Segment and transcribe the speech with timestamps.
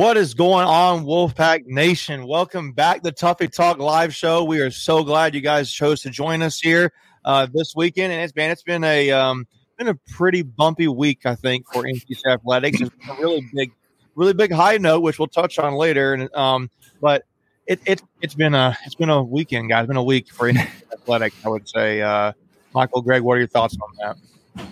[0.00, 2.26] What is going on, Wolfpack Nation?
[2.26, 4.42] Welcome back to Tuffy Talk live show.
[4.44, 6.94] We are so glad you guys chose to join us here
[7.26, 9.46] uh, this weekend, and it's been it's been a um,
[9.76, 12.80] been a pretty bumpy week, I think, for NC athletics.
[12.80, 13.72] It's a really big,
[14.14, 16.14] really big high note, which we'll touch on later.
[16.14, 16.70] And um,
[17.02, 17.26] but
[17.66, 19.82] it, it it's been a it's been a weekend, guys.
[19.82, 21.36] It's been a week for NC athletics.
[21.44, 22.32] I would say, uh,
[22.72, 24.16] Michael, Greg, what are your thoughts on
[24.56, 24.66] that?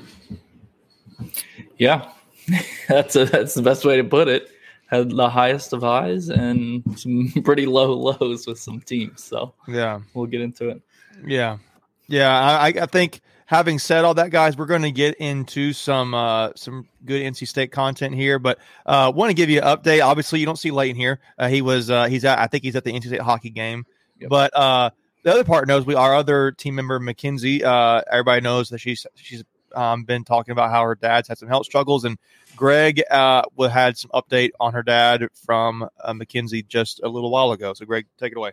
[1.77, 2.13] Yeah,
[2.89, 4.53] that's a, that's the best way to put it.
[4.89, 9.23] Had the highest of highs and some pretty low lows with some teams.
[9.23, 10.83] So yeah, we'll get into it.
[11.27, 11.59] Yeah,
[12.07, 12.31] yeah.
[12.31, 16.51] I, I think having said all that, guys, we're going to get into some uh,
[16.55, 20.05] some good NC State content here, but uh, want to give you an update.
[20.05, 21.19] Obviously, you don't see Leighton here.
[21.39, 23.85] Uh, he was uh, he's at I think he's at the NC State hockey game,
[24.19, 24.31] yep.
[24.31, 24.91] but uh,
[25.23, 27.65] the other part knows we our other team member Mackenzie.
[27.65, 29.43] Uh, everybody knows that she's she's
[29.75, 32.19] um, been talking about how her dad's had some health struggles, and
[32.57, 37.53] Greg uh, had some update on her dad from uh, Mackenzie just a little while
[37.53, 37.75] ago.
[37.75, 38.53] So, Greg, take it away.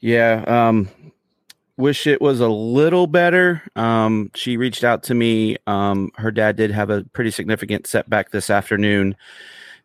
[0.00, 0.88] Yeah, um,
[1.76, 3.62] wish it was a little better.
[3.76, 5.56] Um, she reached out to me.
[5.66, 9.16] Um, her dad did have a pretty significant setback this afternoon,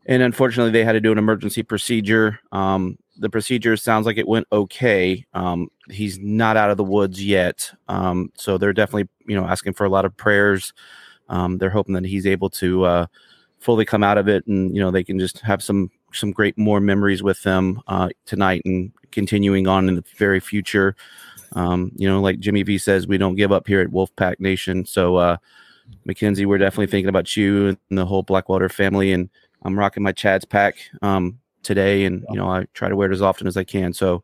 [0.06, 2.40] and unfortunately, they had to do an emergency procedure.
[2.52, 5.26] Um, the procedure sounds like it went okay.
[5.34, 9.74] Um, he's not out of the woods yet, um, so they're definitely you know asking
[9.74, 10.74] for a lot of prayers.
[11.30, 13.06] Um, they're hoping that he's able to uh,
[13.60, 16.58] fully come out of it, and you know they can just have some some great
[16.58, 20.96] more memories with them uh, tonight and continuing on in the very future.
[21.56, 24.86] Um, you know, like Jimmy V says, we don't give up here at Wolfpack Nation.
[24.86, 25.38] So, uh,
[26.06, 29.12] Mackenzie, we're definitely thinking about you and the whole Blackwater family.
[29.12, 29.30] And
[29.64, 33.14] I'm rocking my Chad's pack um, today, and you know I try to wear it
[33.14, 33.94] as often as I can.
[33.94, 34.24] So,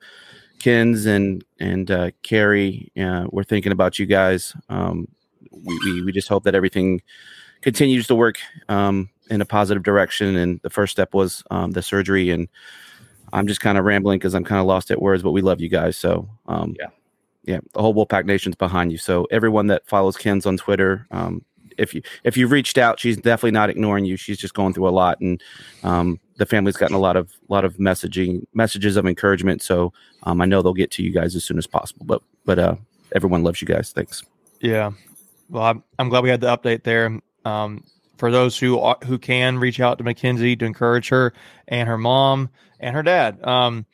[0.59, 4.53] Kens and and uh, Carrie, uh, we're thinking about you guys.
[4.69, 5.07] Um,
[5.51, 7.01] we, we, we just hope that everything
[7.61, 8.37] continues to work
[8.67, 10.35] um, in a positive direction.
[10.35, 12.29] And the first step was um, the surgery.
[12.29, 12.47] And
[13.33, 15.61] I'm just kind of rambling because I'm kind of lost at words, but we love
[15.61, 15.97] you guys.
[15.97, 16.87] So um, yeah,
[17.43, 18.97] yeah, the whole Wolfpack Nation's behind you.
[18.97, 21.43] So everyone that follows Ken's on Twitter, um,
[21.79, 24.17] if you if you've reached out, she's definitely not ignoring you.
[24.17, 25.41] She's just going through a lot, and
[25.83, 29.61] um, the family's gotten a lot of lot of messaging messages of encouragement.
[29.61, 29.93] So
[30.23, 32.05] um, I know they'll get to you guys as soon as possible.
[32.05, 32.75] But but uh,
[33.15, 33.91] everyone loves you guys.
[33.91, 34.23] Thanks.
[34.59, 34.91] Yeah,
[35.49, 37.19] well, I'm, I'm glad we had the update there.
[37.45, 37.83] Um,
[38.17, 41.33] for those who who can reach out to Mackenzie to encourage her
[41.67, 42.49] and her mom
[42.79, 43.85] and her dad, um,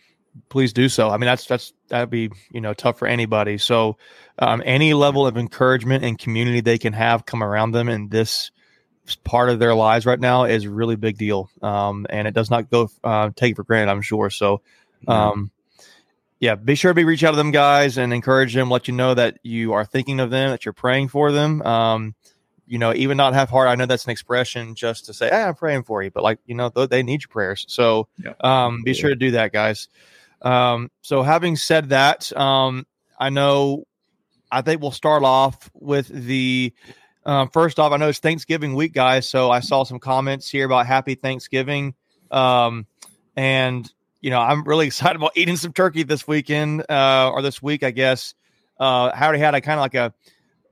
[0.50, 1.10] please do so.
[1.10, 3.58] I mean, that's that's that'd be you know tough for anybody.
[3.58, 3.98] So,
[4.40, 8.52] um, any level of encouragement and community they can have come around them in this
[9.24, 11.50] part of their lives right now is really big deal.
[11.62, 14.30] Um, and it does not go uh, take for granted, I'm sure.
[14.30, 14.62] So,
[15.08, 15.52] um,
[16.40, 18.70] yeah, be sure to be reach out to them guys and encourage them.
[18.70, 21.62] Let you know that you are thinking of them, that you're praying for them.
[21.62, 22.16] Um,
[22.68, 23.68] you know, even not have heart.
[23.68, 26.40] I know that's an expression just to say, hey, I'm praying for you, but like,
[26.46, 27.66] you know, they need your prayers.
[27.70, 28.34] So yeah.
[28.42, 29.88] um, be sure to do that, guys.
[30.42, 32.86] Um, so having said that, um,
[33.20, 33.86] I know,
[34.52, 36.74] I think we'll start off with the,
[37.26, 39.28] um, first off, I know it's Thanksgiving week, guys.
[39.28, 41.96] So I saw some comments here about happy Thanksgiving.
[42.32, 42.86] Um,
[43.36, 43.92] and,
[44.22, 47.84] you know, I'm really excited about eating some turkey this weekend, uh, or this week,
[47.84, 48.34] I guess.
[48.80, 50.14] Uh, I already had a kind of like a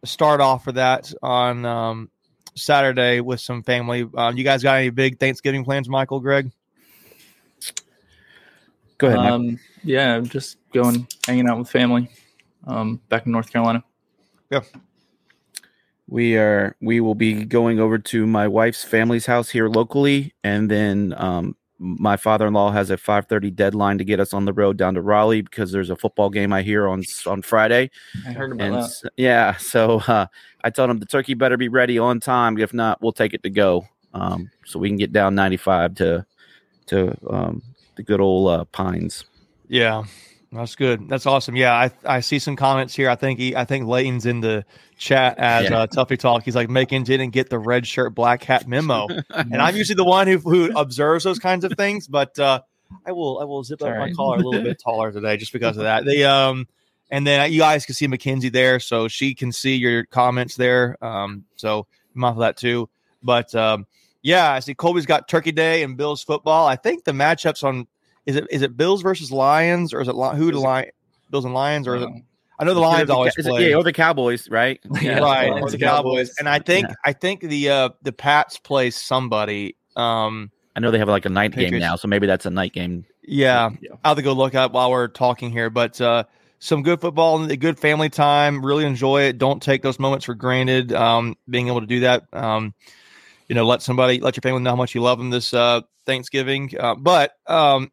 [0.05, 2.09] start off for that on, um,
[2.55, 4.07] Saturday with some family.
[4.15, 6.51] Um, you guys got any big Thanksgiving plans, Michael, Greg?
[9.03, 9.31] Go ahead.
[9.33, 12.07] Um, yeah, just going hanging out with family
[12.67, 13.83] um, back in North Carolina.
[14.49, 14.61] Yeah.
[16.07, 16.77] We are.
[16.79, 21.57] We will be going over to my wife's family's house here locally, and then um,
[21.79, 25.41] my father-in-law has a 5:30 deadline to get us on the road down to Raleigh
[25.41, 27.91] because there's a football game I hear on on Friday.
[28.25, 29.11] I heard about and, that.
[29.17, 30.27] Yeah, so uh,
[30.63, 32.57] I told him the turkey better be ready on time.
[32.57, 36.25] If not, we'll take it to go, um, so we can get down 95 to
[36.85, 37.61] to um,
[37.95, 39.25] the good old uh, pines.
[39.67, 40.03] Yeah,
[40.51, 41.09] that's good.
[41.09, 41.55] That's awesome.
[41.55, 43.09] Yeah, I I see some comments here.
[43.09, 44.65] I think he, I think Layton's in the
[44.97, 45.79] chat as yeah.
[45.79, 46.43] uh, Tuffy Talk.
[46.43, 50.03] He's like, Macon didn't get the red shirt, black hat memo, and I'm usually the
[50.03, 52.07] one who who observes those kinds of things.
[52.07, 52.61] But uh,
[53.05, 54.09] I will I will zip up right.
[54.09, 56.05] my collar a little bit taller today just because of that.
[56.05, 56.67] The um.
[57.11, 60.97] And then you guys can see Mackenzie there, so she can see your comments there.
[60.99, 61.85] Um, so
[62.15, 62.89] I'm off of that too.
[63.21, 63.85] But um,
[64.23, 66.65] yeah, I see Colby's got Turkey Day and Bills football.
[66.65, 67.87] I think the matchups on
[68.25, 70.89] is it is it Bills versus Lions or is it who the Lion
[71.29, 72.09] Bills and Lions or is it?
[72.57, 73.69] I know the Lions the, always play.
[73.69, 74.79] Yeah, or the Cowboys, right?
[75.01, 76.29] Yeah, right, or the Cowboys.
[76.29, 76.35] Cowboys.
[76.39, 76.95] And I think yeah.
[77.05, 79.75] I think the uh the Pats play somebody.
[79.97, 81.71] Um I know they have like a night Patriots.
[81.71, 83.05] game now, so maybe that's a night game.
[83.21, 83.91] Yeah, yeah.
[84.03, 86.23] I'll have to go look up while we're talking here, but uh
[86.59, 88.65] some good football and good family time.
[88.65, 89.37] Really enjoy it.
[89.37, 90.93] Don't take those moments for granted.
[90.93, 92.23] Um, being able to do that.
[92.31, 92.73] Um,
[93.47, 95.81] you know, let somebody, let your family know how much you love them this uh,
[96.05, 96.71] Thanksgiving.
[96.79, 97.91] Uh, but um,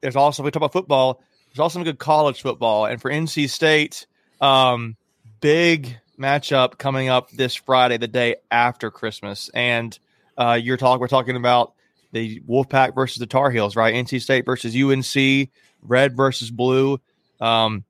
[0.00, 2.86] there's also, we talk about football, there's also some good college football.
[2.86, 4.06] And for NC State,
[4.40, 4.96] um,
[5.40, 9.50] big matchup coming up this Friday, the day after Christmas.
[9.54, 9.98] And
[10.38, 11.74] uh, you're talking, we're talking about
[12.12, 13.94] the Wolfpack versus the Tar Heels, right?
[13.94, 15.50] NC State versus UNC,
[15.82, 17.00] red versus blue.
[17.40, 17.84] Um,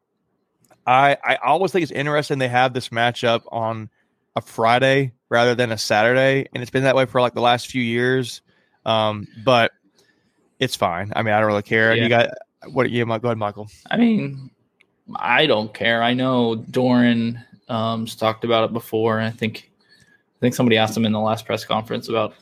[0.86, 3.90] I I always think it's interesting they have this matchup on
[4.34, 7.68] a Friday rather than a Saturday, and it's been that way for like the last
[7.68, 8.42] few years.
[8.84, 9.72] Um, but
[10.58, 11.12] it's fine.
[11.16, 11.94] I mean, I don't really care.
[11.94, 12.02] Yeah.
[12.02, 12.28] You got
[12.70, 12.90] what?
[12.90, 13.68] Yeah, go ahead, Michael.
[13.90, 14.50] I mean,
[15.16, 16.02] I don't care.
[16.02, 19.20] I know Doeren um, talked about it before.
[19.20, 22.34] I think I think somebody asked him in the last press conference about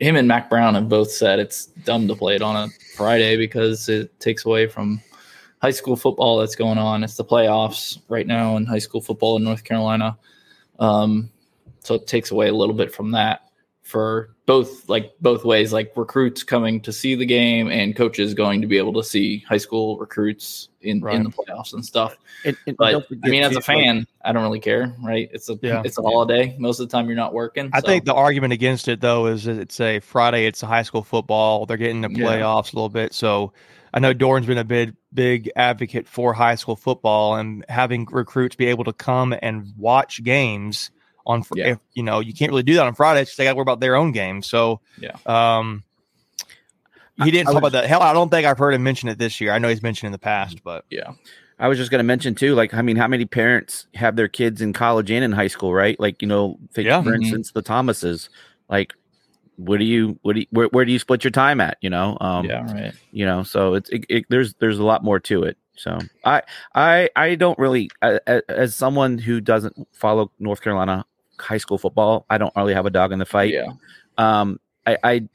[0.00, 3.36] him and Mack Brown have both said it's dumb to play it on a Friday
[3.36, 5.00] because it takes away from
[5.60, 7.02] high school football that's going on.
[7.02, 10.16] It's the playoffs right now in high school football in North Carolina.
[10.78, 11.30] Um,
[11.84, 13.42] so it takes away a little bit from that
[13.82, 18.60] for both like both ways like recruits coming to see the game and coaches going
[18.60, 21.14] to be able to see high school recruits in, Right.
[21.16, 22.14] in the playoffs and stuff
[22.44, 25.58] And- and but i mean as a fan i don't really care right it's a
[25.62, 25.80] Yeah.
[25.86, 28.52] it's a holiday most of the time you're not working I so- think the argument
[28.52, 30.44] against it though is that it's a Friday.
[30.46, 31.64] It's a high school football.
[31.64, 32.26] They're getting the Yeah.
[32.26, 33.14] playoffs a little bit.
[33.14, 33.52] So
[33.94, 38.54] I know Doeren's been a big big advocate for high school football and having recruits
[38.54, 40.90] be able to come and watch games
[41.28, 41.42] on.
[41.44, 41.66] Fr- Yeah.
[41.72, 43.20] If, you know, you can't really do that on Friday.
[43.20, 44.42] It's just they got to worry about their own game.
[44.42, 45.12] So Yeah.
[45.26, 45.84] Um,
[47.22, 47.88] he didn't I talk was- about that.
[47.88, 49.52] Hell, I don't think I've heard him mention it this year.
[49.52, 51.12] I know he's mentioned in the past, but yeah
[51.60, 54.28] I was just going to mention too, like, I mean, how many parents have their
[54.28, 55.98] kids in college and in high school, right?
[55.98, 57.02] Like, you know, think, Yeah.
[57.02, 57.16] for Mhm.
[57.22, 58.30] instance, the Thomases,
[58.70, 58.94] like,
[59.56, 61.76] what do you, what do you, where, where do you split your time at?
[61.80, 65.02] You know, um, yeah right you know, so it's, it, it, there's, there's a lot
[65.02, 65.56] more to it.
[65.74, 66.42] So I,
[66.76, 71.06] I, I don't really, a- a- as someone who doesn't follow North Carolina
[71.40, 73.52] high school football, I don't really have a dog in the fight.
[73.52, 73.72] yeah
[74.16, 75.28] Um, I, I,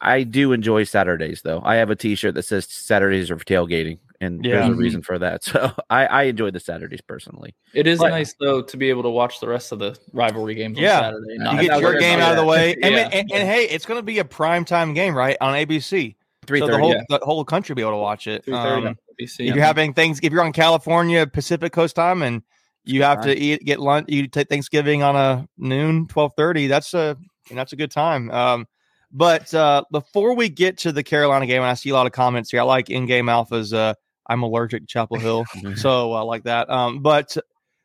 [0.00, 1.60] I do enjoy Saturdays though.
[1.64, 4.54] I have a T-shirt that says Saturdays are for tailgating, and Yeah.
[4.56, 4.78] there's a Mhm.
[4.78, 5.42] reason for that.
[5.52, 7.54] So I, I enjoy the Saturdays personally.
[7.74, 10.54] it is But- nice though to be able to watch the rest of the rivalry
[10.54, 10.98] games Yeah.
[10.98, 12.48] on saturday you get your game out of the that.
[12.48, 12.74] way.
[12.82, 13.08] And, Yeah.
[13.12, 16.16] and, and hey, it's going to be a prime time game, right, on ABC.
[16.46, 16.82] Three So the thirty.
[16.82, 17.02] whole yeah.
[17.08, 18.44] the whole country will be able to watch it.
[18.46, 22.42] 3:30 Um, ABC, if you're having things, if you're on California Pacific Coast time and
[22.84, 26.66] you have to eat get lunch, you take Thanksgiving on a noon twelve thirty.
[26.66, 27.16] That's a
[27.48, 28.30] and that's a good time.
[28.30, 28.66] Um,
[29.12, 32.12] but uh, before we get to the Carolina game, and I see a lot of
[32.12, 32.60] comments here.
[32.60, 33.76] I like in game alphas.
[33.76, 33.94] Uh,
[34.26, 35.44] I'm allergic to Chapel Hill,
[35.76, 36.70] so I like that.
[36.70, 37.36] Um, but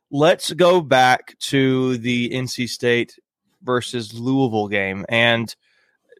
[0.10, 3.18] let's go back to the NC State
[3.62, 5.54] versus Louisville game, and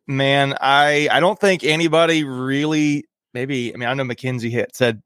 [0.06, 3.06] man, I I don't think anybody really.
[3.34, 5.02] Maybe I mean I know McKenzie hit said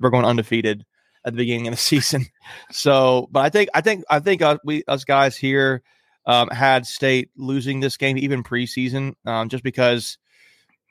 [0.00, 0.84] we're going undefeated
[1.26, 2.26] at the beginning of the season.
[2.70, 5.82] So, but I think I think I think uh, we us guys here
[6.24, 10.16] um, had State losing this game even preseason, um, just because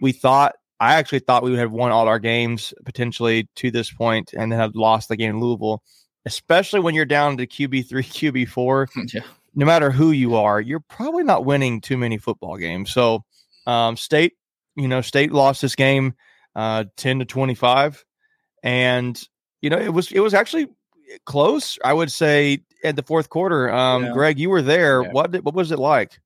[0.02, 3.92] we thought I actually thought we would have won all our games potentially to this
[3.92, 5.82] point, and then have lost the game in Louisville.
[6.28, 9.22] Especially when you're down to QB three, QB four, yeah
[9.56, 12.92] no matter who you are, you're probably not winning too many football games.
[12.92, 13.24] So,
[13.66, 14.34] um, State,
[14.76, 16.14] you know, State lost this game
[16.56, 18.04] uh, ten to twenty five,
[18.64, 19.22] and
[19.66, 20.68] you know it was it was actually
[21.26, 21.80] close.
[21.84, 23.74] I would say at the fourth quarter.
[23.74, 24.14] Um, Yeah.
[24.14, 25.02] Greg, you were there.
[25.02, 25.12] Yeah.
[25.12, 26.20] What did, what was it like?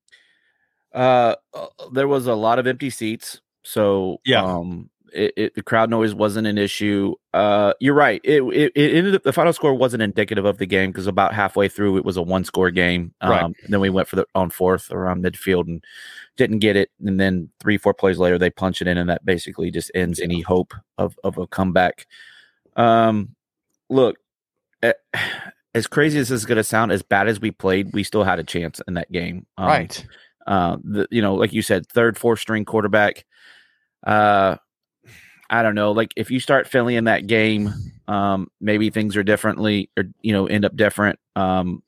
[0.94, 4.44] Uh, uh, there was a lot of empty seats, so Yeah.
[4.44, 7.14] um, it, it the crowd noise wasn't an issue.
[7.32, 8.20] Uh, you're right.
[8.24, 11.32] It, it it ended up the final score wasn't indicative of the game because about
[11.32, 13.14] halfway through it was a one score game.
[13.22, 13.54] Um, Right.
[13.68, 15.82] Then we went for the on fourth around midfield and
[16.36, 19.24] didn't get it, and then three four plays later they punch it in, and that
[19.24, 22.06] basically just ends any hope of of a comeback.
[22.76, 23.34] Um,
[23.88, 24.16] look.
[24.82, 24.92] eh,
[25.72, 28.24] As crazy as this is going to sound, as bad as we played, we still
[28.24, 29.46] had a chance in that game.
[29.56, 30.06] Um, right.
[30.48, 33.24] uh the, you know like you said third fourth string quarterback
[34.04, 34.56] uh
[35.50, 37.72] i don't know like if you start filling in that game
[38.08, 41.82] um maybe things are differently or you know end up different um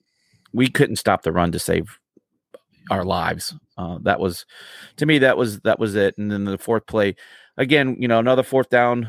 [0.53, 1.99] we couldn't stop the run to save
[2.91, 4.45] our lives uh that was
[4.97, 7.17] to me that was that was it and then the fourth play
[7.57, 9.09] again you know another fourth down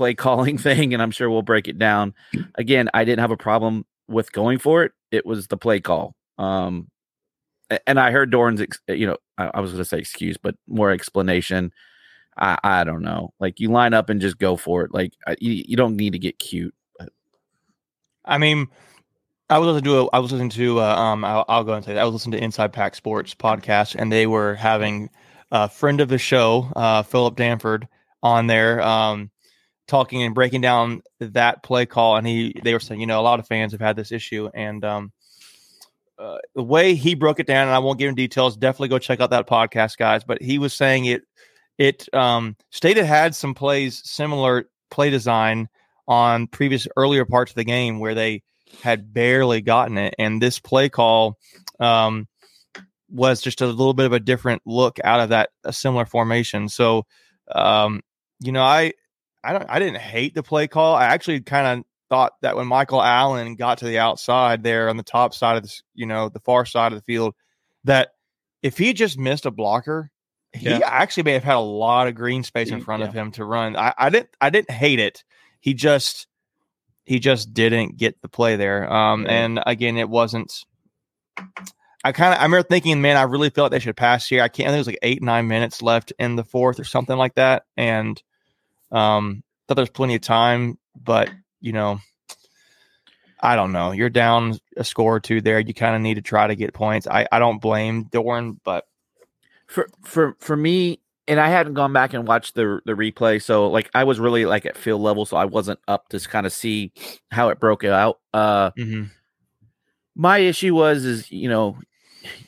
[0.00, 2.14] play calling thing and i'm sure we'll break it down
[2.54, 6.14] again i didn't have a problem with going for it it was the play call
[6.38, 6.86] um
[7.86, 10.56] and I heard Doeren's, ex- you know, I, I was going to say excuse, but
[10.66, 11.72] more explanation.
[12.36, 13.32] I, I don't know.
[13.38, 14.92] Like you line up and just go for it.
[14.92, 16.74] Like I- you, you don't need to get cute.
[18.24, 18.66] I mean,
[19.48, 21.84] I was listening to a, I was listening to uh, um I'll, I'll go and
[21.84, 22.00] say that.
[22.00, 25.10] I was listening to Inside Pack Sports podcast, and they were having
[25.52, 27.86] a friend of the show, uh, Philip Danford,
[28.22, 29.30] on there, um,
[29.90, 33.22] talking and breaking down that play call, and he they were saying, you know, a
[33.22, 35.12] lot of fans have had this issue, and um,
[36.18, 38.56] uh, the way he broke it down, and I won't give him details.
[38.56, 40.24] Definitely go check out that podcast, guys.
[40.24, 41.22] But he was saying it.
[41.76, 45.68] It um, State had had some plays similar play design
[46.06, 48.42] on previous earlier parts of the game where they
[48.82, 51.36] had barely gotten it, and this play call
[51.80, 52.28] um,
[53.08, 56.68] was just a little bit of a different look out of that a similar formation.
[56.68, 57.06] So,
[57.50, 58.02] um,
[58.40, 58.92] you know, I
[59.42, 60.94] I don't I didn't hate the play call.
[60.94, 64.96] I actually kind of thought that when Michael Allen got to the outside there on
[64.96, 67.34] the top side of the, you know, the far side of the field,
[67.84, 68.10] that
[68.62, 70.10] if he just missed a blocker,
[70.52, 70.80] he Yeah.
[70.84, 73.76] actually may have had a lot of green space in front of him to run.
[73.76, 75.22] I, I didn't, I didn't hate it.
[75.60, 76.26] He just,
[77.04, 78.92] he just didn't get the play there.
[78.92, 79.30] Um, Right.
[79.32, 80.64] and again, it wasn't.
[82.02, 84.42] I kind of, I remember thinking, man, I really felt like they should pass here.
[84.42, 84.68] I can't.
[84.68, 87.34] I think it was like eight, nine minutes left in the fourth or something like
[87.34, 88.20] that, and
[88.90, 91.30] um, thought there's plenty of time, but
[91.60, 92.00] you know,
[93.40, 93.92] I don't know.
[93.92, 95.60] You're down a score or two there.
[95.60, 97.06] You kind of need to try to get points.
[97.06, 98.84] I, I don't blame Doeren, but
[99.70, 103.68] for for for me and i hadn't gone back and watched the the replay so
[103.68, 106.52] like i was really like at field level so i wasn't up to kind of
[106.52, 106.92] see
[107.30, 109.04] how it broke out uh mm-hmm.
[110.16, 111.78] my issue was is you know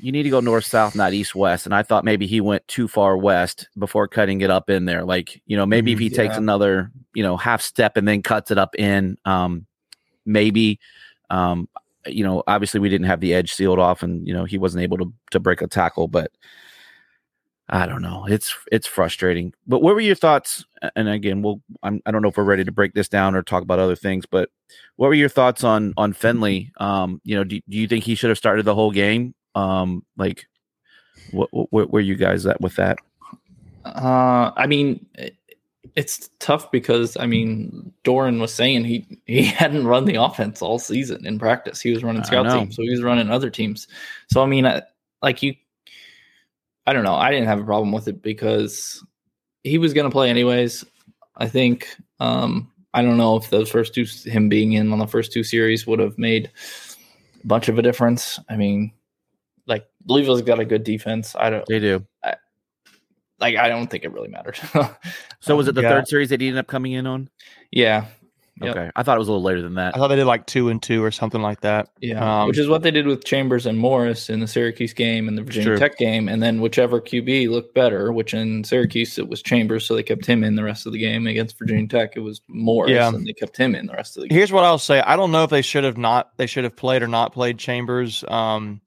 [0.00, 2.66] you need to go north south not east west and i thought maybe he went
[2.68, 6.10] too far west before cutting it up in there like you know maybe if he
[6.10, 9.66] takes another you know half step and then cuts it up in um
[10.26, 10.78] maybe
[11.30, 11.68] um
[12.06, 14.82] you know obviously we didn't have the edge sealed off and you know he wasn't
[14.82, 16.30] able to to break a tackle but
[17.68, 18.26] I don't know.
[18.26, 19.54] It's it's frustrating.
[19.66, 20.66] But what were your thoughts?
[20.94, 23.42] And again, we'll I'm, I don't know if we're ready to break this down or
[23.42, 24.26] talk about other things.
[24.26, 24.50] But
[24.96, 26.70] what were your thoughts on on Finley?
[26.76, 29.34] Um, you know, do, do you think he should have started the whole game?
[29.54, 30.46] Um, like,
[31.30, 32.98] what, what where you guys at with that?
[33.84, 35.04] Uh, I mean,
[35.94, 40.78] it's tough because I mean, Doeren was saying he he hadn't run the offense all
[40.78, 41.80] season in practice.
[41.80, 43.88] He was running scout teams, so he was running other teams.
[44.30, 44.82] So I mean, I,
[45.20, 45.54] like you,
[46.86, 47.14] I don't know.
[47.14, 49.04] I didn't have a problem with it because
[49.64, 50.84] he was going to play anyways.
[51.36, 51.88] I think.
[52.20, 55.42] Um, I don't know if those first two, him being in on the first two
[55.42, 56.50] series, would have made
[57.42, 58.38] a bunch of a difference.
[58.50, 58.92] I mean,
[59.66, 61.34] like Louisville's got a good defense.
[61.38, 62.04] I don't They do.
[63.40, 63.56] like.
[63.56, 64.58] I don't think it really mattered.
[65.40, 65.88] So was it the Yeah.
[65.88, 67.28] third series that he ended up coming in on?
[67.72, 68.04] yeah,
[68.60, 68.76] Yep.
[68.76, 69.96] Okay, I thought it was a little later than that.
[69.96, 71.88] I thought they did like two and two or something like that.
[72.00, 75.26] yeah, Um, which is what they did with Chambers and Morris in the Syracuse game
[75.26, 75.78] and the Virginia True.
[75.78, 78.12] Tech game, and then whichever QB looked better.
[78.12, 80.98] Which in Syracuse it was Chambers, so they kept him in the rest of the
[81.00, 81.26] game.
[81.26, 83.08] Against Virginia Tech, it was Morris, Yeah.
[83.08, 84.36] and they kept him in the rest of the game.
[84.38, 85.00] Here's what I'll say.
[85.00, 87.58] I don't know if they should have not they should have played or not played
[87.58, 88.22] Chambers.
[88.28, 88.80] Um,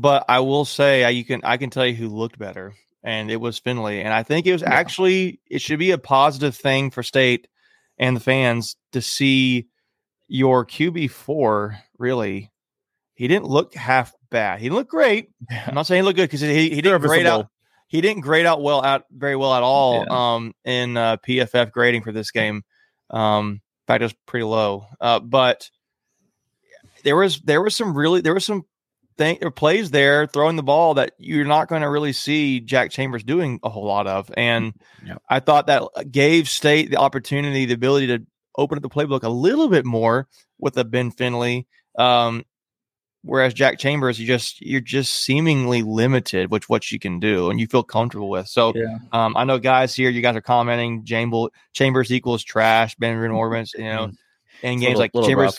[0.00, 3.30] but I will say I, you can I can tell you who looked better, and
[3.30, 4.00] it was Finley.
[4.02, 4.72] And I think it was Yeah.
[4.72, 7.48] actually it should be a positive thing for State
[7.98, 9.66] and the fans to see
[10.28, 12.50] your QB four really.
[13.14, 14.60] He didn't look half bad.
[14.60, 15.30] He didn't look great.
[15.66, 17.48] I'm not saying he looked good because he, he didn't grade out
[17.88, 20.34] he didn't grade out well out very well at all Yeah.
[20.34, 22.62] um in uh, PFF grading for this game.
[23.10, 23.60] Um in
[23.92, 24.86] fact it was pretty low.
[25.00, 25.70] Uh but
[27.04, 28.64] there was there was some really there was some
[29.18, 32.90] thing or plays there throwing the ball that you're not going to really see Jack
[32.90, 34.30] Chambers doing a whole lot of.
[34.36, 34.72] And
[35.04, 35.22] Yep.
[35.28, 38.24] I thought that gave State the opportunity, the ability to
[38.56, 40.26] open up the playbook a little bit more
[40.58, 41.66] with a Ben Finley.
[41.98, 42.44] Um,
[43.22, 47.58] whereas Jack Chambers, you just you're just seemingly limited with what you can do and
[47.60, 48.46] you feel comfortable with.
[48.48, 52.94] So Yeah, um, I know guys here, you guys are commenting Jamble, Chambers equals trash,
[52.96, 54.16] Ben Van you know, in It's
[54.62, 55.58] a games little- like Chambers rough.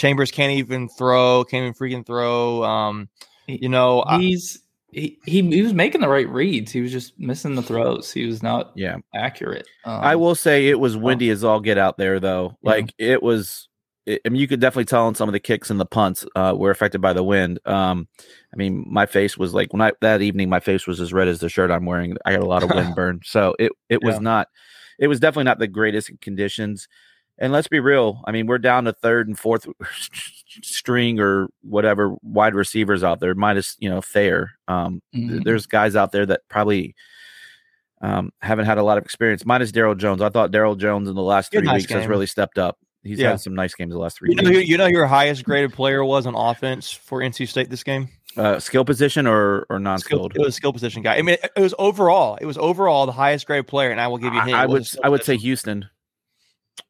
[0.00, 2.64] Chambers can't even throw, can't even freaking throw.
[2.64, 3.10] Um,
[3.46, 6.72] you know, I, he's he, he he was making the right reads.
[6.72, 8.10] He was just missing the throws.
[8.10, 9.66] He was not Yeah, accurate.
[9.84, 12.56] Um, I will say it was windy as all get out there, though.
[12.62, 12.70] Yeah.
[12.70, 13.68] Like it was.
[14.06, 16.24] It, I mean, you could definitely tell on some of the kicks and the punts
[16.34, 17.60] uh, were affected by the wind.
[17.66, 18.08] Um,
[18.52, 21.28] I mean, my face was like when I that evening, my face was as red
[21.28, 22.16] as the shirt I'm wearing.
[22.24, 24.20] I got a lot of wind burn, so it it was Yeah.
[24.22, 24.48] not.
[24.98, 26.88] It was definitely not the greatest conditions.
[27.40, 28.22] And let's be real.
[28.26, 29.66] I mean, we're down to third and fourth
[30.62, 34.50] string or whatever wide receivers out there, minus you know Thayer.
[34.68, 35.44] Um, th- Mhm.
[35.44, 36.94] there's guys out there that probably
[38.02, 39.44] um, haven't had a lot of experience.
[39.44, 40.22] Minus Daryl Jones.
[40.22, 42.78] I thought Daryl Jones in the last three nice weeks has really stepped up.
[43.02, 43.30] He's Yeah.
[43.30, 45.44] had some nice games the last three you know, who, you know who your highest
[45.44, 48.08] graded player was on offense for NC State this game.
[48.36, 50.32] Uh, skill position or or non-skilled.
[50.36, 51.16] it was a skill position guy.
[51.16, 52.36] I mean, it, it was overall.
[52.40, 54.40] It was overall the highest graded player, and I will give you.
[54.40, 55.36] I, I would I would say.
[55.36, 55.86] Houston.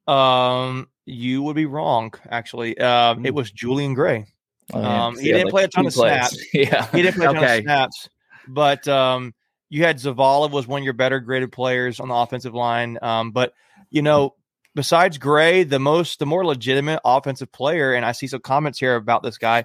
[0.07, 2.13] Um, you would be wrong.
[2.31, 4.27] Actually, um, it was Julian Gray.
[4.73, 6.13] Oh, yeah, Um, he had, didn't play a ton of plays.
[6.13, 6.45] snaps.
[6.55, 7.59] Yeah, He didn't play a ton Okay.
[7.59, 8.09] of snaps,
[8.49, 9.35] but um,
[9.69, 12.99] you had Zavala was one of your better graded players on the offensive line.
[13.03, 13.53] Um, but
[13.91, 14.35] you know,
[14.75, 18.95] besides Gray, the most the more legitimate offensive player, and I see some comments here
[18.97, 19.65] about this guy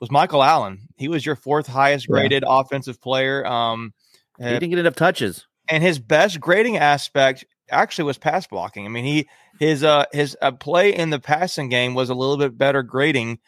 [0.00, 0.88] was Michael Allen.
[0.96, 2.14] He was your fourth highest Yeah.
[2.14, 3.46] graded offensive player.
[3.46, 3.92] Um,
[4.38, 5.46] He didn't get enough touches.
[5.68, 8.86] and his best grading aspect actually was pass blocking.
[8.86, 9.28] I mean, he
[9.58, 13.38] his uh his uh, play in the passing game was a little bit better grading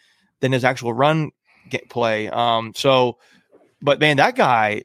[0.41, 1.31] than his actual run
[1.69, 2.29] get play.
[2.29, 3.19] Um, so,
[3.81, 4.83] but man, that guy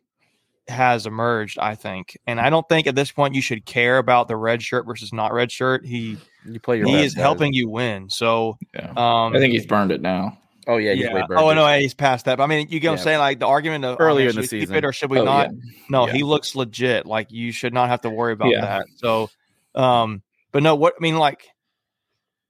[0.67, 4.27] has emerged, I think, and I don't think at this point you should care about
[4.27, 5.85] the red shirt versus not red shirt.
[5.85, 7.21] He You play your he is guys.
[7.21, 8.09] helping you win.
[8.09, 8.89] So, Yeah.
[8.89, 10.37] um, I think he's burned it now.
[10.67, 11.13] Oh yeah, he's yeah.
[11.13, 11.23] way.
[11.31, 12.37] Oh no, he's past that.
[12.37, 13.19] But I mean, you get what I'm saying?
[13.19, 14.75] Like the argument of Earlier oh, in the should keep season.
[14.75, 15.49] it or should we Oh, not?
[15.51, 15.71] yeah.
[15.89, 16.13] No, Yeah.
[16.13, 17.05] he looks legit.
[17.05, 18.61] Like you should not have to worry about Yeah.
[18.61, 18.85] that.
[18.97, 19.29] So,
[19.75, 21.47] um, but no, what I mean, like,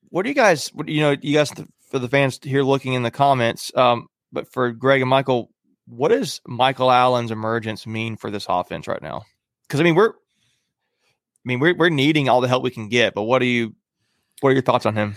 [0.10, 0.70] what do you guys?
[0.70, 1.52] What you know, you guys
[1.92, 3.72] for the fans here looking in the comments.
[3.76, 5.52] Um, but for Greg and Michael,
[5.86, 9.24] what does Michael Allen's emergence mean for this offense right now?
[9.68, 10.14] Because I mean, we're, I
[11.46, 13.14] mean, we're we're needing all the help we can get.
[13.14, 13.76] But what do you?
[14.42, 15.16] What are your thoughts on him?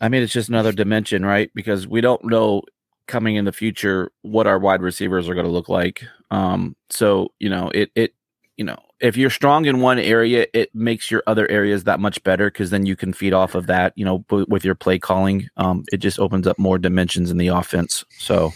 [0.00, 1.50] I mean, it's just another dimension, right?
[1.54, 2.62] Because we don't know
[3.06, 6.04] coming in the future what our wide receivers are going to look like.
[6.30, 8.14] Um, so you know, it it
[8.56, 12.22] you know, if you're strong in one area, it makes your other areas that much
[12.24, 13.92] better because then you can feed off of that.
[13.96, 17.38] You know, w- with your play calling, um, it just opens up more dimensions in
[17.38, 18.04] the offense.
[18.18, 18.52] So,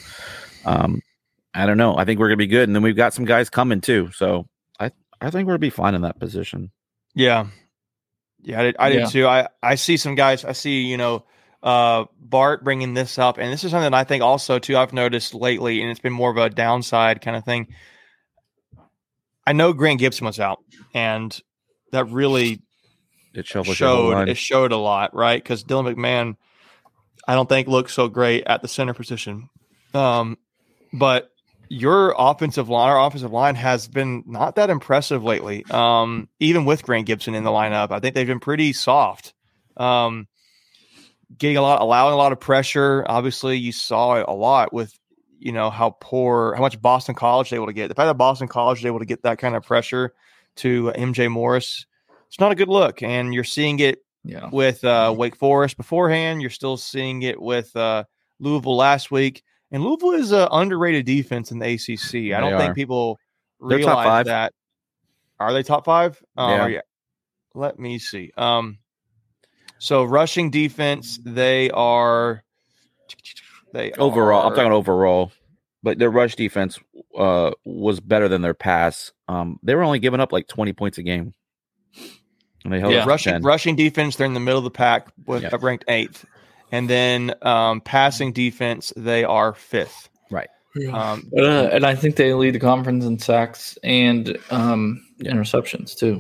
[0.65, 1.01] um,
[1.55, 1.97] I don't know.
[1.97, 4.11] I think we're gonna be good, and then we've got some guys coming too.
[4.13, 4.47] So
[4.81, 4.91] I
[5.21, 6.73] I think we're gonna be fine in that position.
[7.15, 7.47] Yeah.
[8.43, 9.07] Yeah, I did, I did Yeah.
[9.07, 9.27] too.
[9.27, 11.25] I, I see some guys, I see, you know,
[11.63, 13.39] uh, Bart bringing this up.
[13.39, 16.13] And this is something that I think also, too, I've noticed lately, and it's been
[16.13, 17.69] more of a downside kind of thing.
[19.47, 20.59] I know Grant Gibson was out,
[20.95, 21.37] and
[21.91, 22.63] that really
[23.35, 25.43] It shovels your whole showed it showed a lot, right?
[25.43, 26.37] Because Dylan McMahon,
[27.27, 29.49] I don't think looked so great at the center position.
[29.95, 30.39] Um,
[30.93, 31.32] but
[31.69, 35.65] your offensive line, our offensive line has been not that impressive lately.
[35.71, 39.35] Um, even with Grant Gibson in the lineup, I think they've been pretty soft.
[39.77, 40.29] Um,
[41.39, 43.05] getting a lot, allowing a lot of pressure.
[43.09, 44.99] Obviously, you saw it a lot with
[45.39, 47.89] you know how poor, how much Boston College they were able to get.
[47.89, 50.13] The fact that Boston College is able to get that kind of pressure
[50.57, 51.87] to MJ Morris,
[52.29, 53.03] it's not a good look.
[53.03, 54.51] And you're seeing it Yeah.
[54.53, 56.43] with uh, Wake Forest beforehand.
[56.43, 58.05] You're still seeing it with uh,
[58.39, 59.43] Louisville last week.
[59.73, 62.33] And Louisville is an underrated defense in the ACC.
[62.37, 62.75] I don't They think are.
[62.75, 63.19] people
[63.59, 64.53] realize that.
[65.41, 66.23] Are they top five?
[66.37, 66.67] Um, Yeah.
[66.69, 66.81] yeah.
[67.55, 68.31] Let me see.
[68.37, 68.79] Um,
[69.79, 72.45] so rushing defense, they are.
[73.73, 75.33] They overall i'm are- talking overall
[75.83, 76.79] but their rush defense
[77.17, 80.99] uh was better than their pass um they were only giving up like 20 points
[80.99, 81.33] a game
[82.65, 83.01] and they held Yeah.
[83.01, 83.43] us rushing 10.
[83.43, 84.17] rushing defense.
[84.17, 85.57] They're in the middle of the pack with Yeah.
[85.61, 86.25] ranked eighth,
[86.73, 90.09] and then um, passing defense they are fifth.
[90.91, 95.33] Um, Uh, and I think they lead the conference in sacks and um, Yeah.
[95.33, 96.19] interceptions too.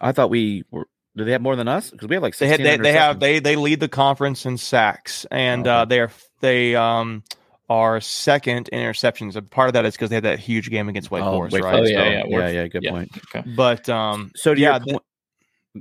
[0.00, 2.46] i thought we were do they have more than us because we have like they
[2.46, 5.84] had 16 they, they have they they lead the conference in sacks and Oh, uh
[5.86, 7.24] they are they um
[7.68, 10.88] are second in interceptions and part of that is because they had that huge game
[10.88, 12.10] against Wake Oh, Forest Wake right Oh, yeah, So- yeah.
[12.10, 12.90] yeah we're- yeah good yeah.
[12.92, 13.42] point Okay.
[13.56, 15.02] but um so to yeah your point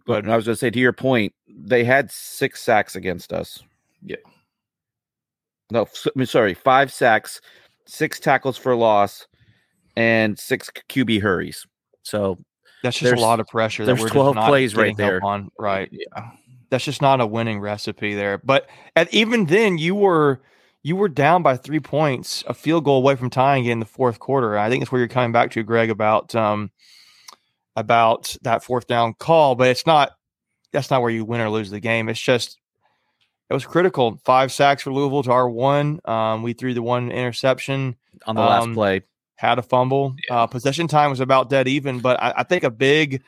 [0.07, 0.27] go ahead.
[0.29, 3.61] i was going to say to your point they had six sacks against us
[4.03, 4.15] Yeah.
[5.71, 7.41] no I mean, sorry five sacks
[7.85, 9.27] six tackles for loss
[9.95, 11.65] and six qb hurries
[12.03, 12.37] so
[12.83, 15.23] that's just a lot of pressure that there's we're 12 not plays right there.
[15.23, 16.29] on right Yeah.
[16.69, 20.41] that's just not a winning recipe there but and even then you were
[20.83, 23.85] you were down by three points a field goal away from tying it in the
[23.85, 26.71] fourth quarter i think that's where you're coming back to greg about um
[27.75, 30.11] about that fourth down call but it's not
[30.71, 32.58] that's not where you win or lose the game it's just
[33.49, 37.11] it was critical five sacks for louisville to our one um we threw the one
[37.11, 39.01] interception on the last Um, play
[39.35, 40.15] had a fumble.
[40.29, 43.21] Uh, possession time was about dead even, but I, I think a big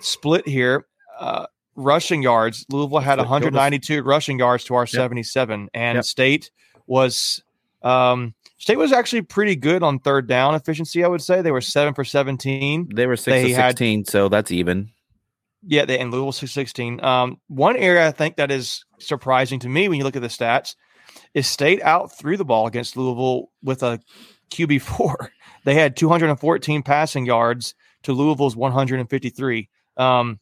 [0.00, 0.84] split here.
[1.16, 1.46] Uh,
[1.76, 3.58] rushing yards, Louisville had That's what killed us.
[3.58, 6.04] 192 rushing yards to our 77, and Yep.
[6.04, 6.50] State
[6.88, 7.40] was
[7.84, 11.04] um, State was actually pretty good on third down efficiency.
[11.04, 12.88] I would say they were seven for 17.
[12.92, 14.90] they were 6 they to had- 16 so that's even
[15.64, 17.00] Yeah, they, and Louisville 616.
[17.04, 20.28] Um, one area I think that is surprising to me when you look at the
[20.28, 20.74] stats
[21.32, 24.00] is State out threw the ball against Louisville with a
[24.50, 25.30] QB four.
[25.64, 29.70] They had 214 passing yards to Louisville's 153.
[29.96, 30.38] Um,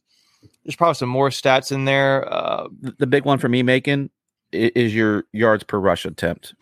[0.65, 2.29] there's probably some more stats in there.
[2.29, 2.67] Uh,
[2.99, 4.11] the big one for me making
[4.51, 6.55] is your yards per rush attempt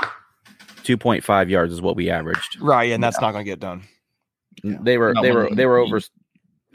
[0.85, 3.83] 2.5 yards is what we averaged right, and that's not going to get done.
[4.63, 6.01] they were Not they were when they were over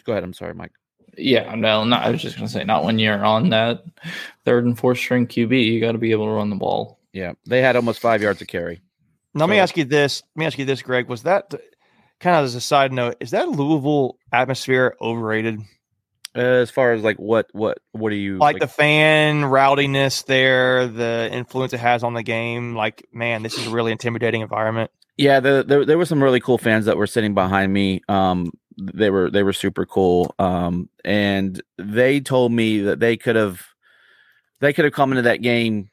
[0.04, 0.74] go ahead i'm sorry mike
[1.18, 3.84] Yeah, no, not, I was just gonna say, not when you're on that
[4.46, 7.00] third and fourth string QB, you got to be able to run the ball.
[7.14, 8.82] yeah they had almost five yards to carry
[9.34, 10.24] Now, let me ask you this.
[10.36, 11.08] Let me ask you this, Greg.
[11.08, 11.54] Was that
[12.20, 13.18] kind of as a side note?
[13.20, 15.62] Is that Louisville atmosphere overrated?
[16.36, 21.30] as far as like what what what are you like, the fan rowdiness there, the
[21.32, 22.76] influence it has on the game.
[22.76, 24.92] Like, man, this is a really intimidating environment.
[25.18, 28.02] Yeah, the, the, there were some really cool fans that were sitting behind me.
[28.10, 30.34] Um, they were they were super cool.
[30.40, 33.66] Um, and they told me that they could have
[34.60, 35.90] they could have come into that game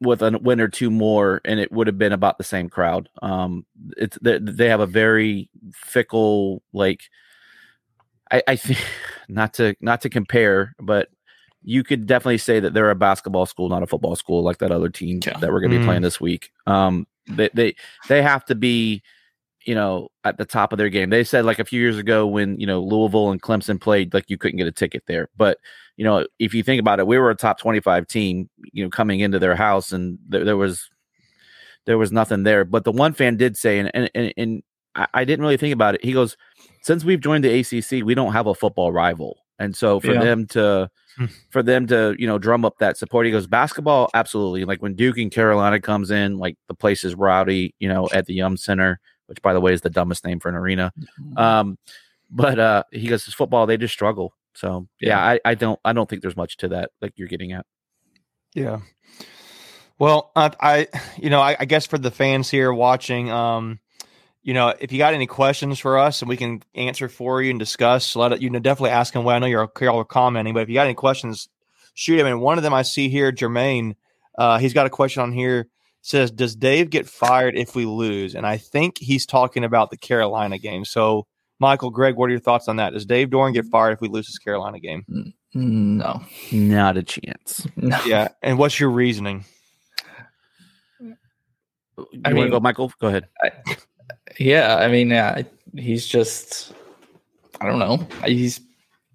[0.00, 3.08] with a win or two more, and it would have been about the same crowd.
[3.22, 3.64] Um,
[3.96, 7.02] it's they, they have a very fickle like.
[8.30, 8.78] I, I think
[9.28, 11.08] not to not to compare, but
[11.62, 14.70] you could definitely say that they're a basketball school, not a football school, like that
[14.70, 15.38] other team Yeah.
[15.38, 15.86] that we're going to be Mm.
[15.86, 16.50] playing this week.
[16.66, 17.74] Um, they they
[18.08, 19.02] they have to be,
[19.66, 21.10] you know, at the top of their game.
[21.10, 24.30] They said like a few years ago when you know Louisville and Clemson played, like
[24.30, 25.28] you couldn't get a ticket there.
[25.36, 25.58] But
[25.96, 28.84] you know, if you think about it, we were a top twenty five team, you
[28.84, 30.88] know, coming into their house, and there, there was
[31.86, 32.64] there was nothing there.
[32.64, 34.62] But the one fan did say, and and and, and
[34.94, 36.04] I, I didn't really think about it.
[36.04, 36.36] He goes,
[36.82, 40.20] since we've joined the ACC, we don't have a football rival, and so for Yeah.
[40.22, 41.24] them to Hmm.
[41.48, 44.66] for them to you know drum up that support, he goes basketball absolutely.
[44.66, 48.26] Like when Duke and Carolina comes in, like the place is rowdy, you know, at
[48.26, 50.92] the Yum Center, which by the way is the dumbest name for an arena.
[51.36, 51.78] Um,
[52.30, 54.34] but uh, he goes, his football they just struggle.
[54.54, 57.52] So yeah, I, I don't I don't think there's much to that like you're getting
[57.52, 57.66] at.
[58.54, 58.80] Yeah.
[59.98, 63.80] Well, I, I you know, I, I guess for the fans here watching, um,
[64.42, 67.50] you know, if you got any questions for us and we can answer for you
[67.50, 69.24] and discuss, let it, you know, definitely ask them.
[69.24, 71.48] Well, I know you're y'all commenting, but if you got any questions,
[71.94, 72.26] shoot them.
[72.26, 73.96] And one of them I see here, Jermaine,
[74.38, 75.68] uh, he's got a question on here.
[76.06, 78.36] Says, does Dave get fired if we lose?
[78.36, 80.84] And I think he's talking about the Carolina game.
[80.84, 81.26] So,
[81.58, 82.92] Michael, Greg, what are your thoughts on that?
[82.92, 85.04] Does Dave Doeren get fired if we lose this Carolina game?
[85.52, 87.66] no, Not a chance.
[87.74, 87.98] no.
[88.06, 88.28] Yeah.
[88.40, 89.44] And what's your reasoning?
[91.00, 91.16] You
[92.24, 92.92] I mean- go, Michael?
[93.00, 93.26] Go ahead.
[94.38, 95.42] Yeah, I mean, yeah,
[95.74, 96.72] he's just
[97.60, 98.06] I don't know.
[98.24, 98.60] He's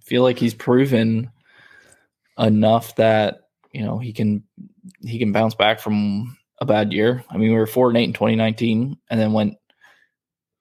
[0.02, 1.32] feel like he's proven
[2.38, 4.44] enough that you know he can
[5.06, 7.26] he can bounce back from a bad year.
[7.30, 9.58] I mean, we were four and eight in 2019, and then went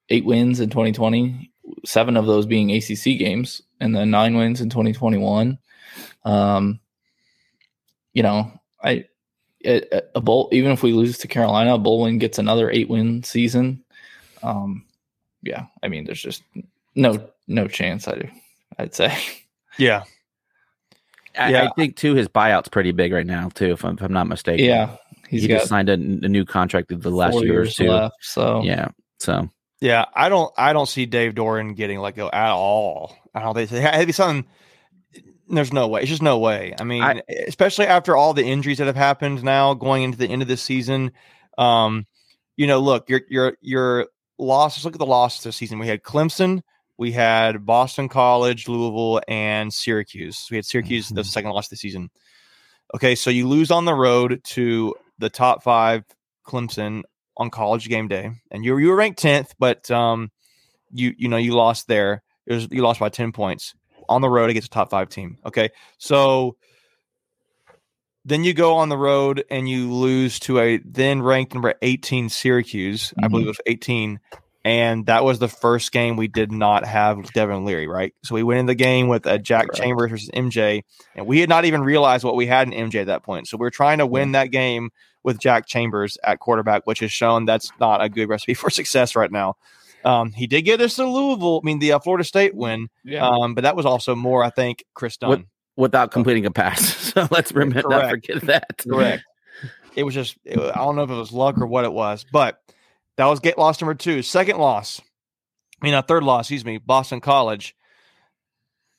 [0.09, 1.53] eight wins in 2020,
[1.85, 5.59] seven of those being ACC games, and then nine wins in 2021.
[6.25, 6.81] Um,
[8.13, 8.51] you know,
[8.83, 9.05] I
[9.65, 12.89] a, a bowl even if we lose to Carolina, a bowl win gets another eight
[12.89, 13.85] win season.
[14.43, 14.85] Um,
[15.43, 16.43] yeah, I mean, there's just
[16.95, 18.09] no no chance.
[18.09, 18.31] I
[18.79, 19.17] I'd say.
[19.79, 20.05] Yeah.
[21.39, 21.65] I, Yeah.
[21.65, 24.27] I think too his buyout's pretty big right now too, if I'm, if I'm not
[24.27, 24.65] mistaken.
[24.65, 24.97] Yeah,
[25.31, 25.97] he's he just signed a, a
[26.29, 27.89] new contract the last year or two.
[27.89, 28.17] left.
[28.21, 28.89] So Yeah,
[29.19, 29.49] so
[29.81, 33.17] Yeah, I don't I don't see Dave Doeren getting let go at all.
[33.35, 34.45] I don't think it'd be something
[35.49, 36.03] there's no way.
[36.03, 36.75] It's just no way.
[36.79, 40.29] I mean, I- especially after all the injuries that have happened now going into the
[40.29, 41.11] end of the season.
[41.59, 42.07] Um,
[42.57, 44.07] you know, look, your your your
[44.39, 45.79] losses, look at the losses this season.
[45.79, 46.61] We had Clemson,
[46.99, 50.47] we had Boston College, Louisville, and Syracuse.
[50.51, 51.27] We had Syracuse the Mhm.
[51.27, 52.11] second loss of the season.
[52.95, 56.05] Okay, so you lose on the road to the top five
[56.47, 57.03] Clemson
[57.37, 60.31] on college game day, and you were you were ranked tenth, but um,
[60.93, 62.23] you you know you lost there.
[62.47, 63.75] It was you lost by ten points
[64.09, 65.39] on the road against a top five team.
[65.47, 66.57] Okay, so
[68.25, 72.29] then you go on the road and you lose to a then ranked number eighteen
[72.29, 73.15] Syracuse.
[73.23, 74.21] I believe it was eighteen.
[74.63, 78.15] And that was the first game we did not have Devin Leary, right?
[78.25, 79.73] So we went in the game with a Jack.
[79.73, 80.83] Chambers versus MJ,
[81.15, 83.49] and we had not even realized what we had in MJ at that point.
[83.49, 84.91] So we are trying to win that game
[85.23, 89.15] with Jack Chambers at quarterback, which has shown that's not a good recipe for success
[89.17, 89.57] right now.
[90.05, 93.27] Um, he did get us to Louisville, I mean the uh, Florida State win, yeah,
[93.27, 95.47] um, but that was also more, I think, Chris Dunn.
[95.77, 96.97] without completing a pass.
[97.11, 98.79] So let's remember not forget that.
[98.89, 99.25] Correct.
[99.97, 102.25] it was just it, I don't know if it was luck or what it was,
[102.33, 102.61] but
[103.17, 104.23] that was get loss number two.
[104.23, 105.01] Second loss,
[105.83, 106.47] I mean a third loss.
[106.47, 107.75] Excuse me, Boston College.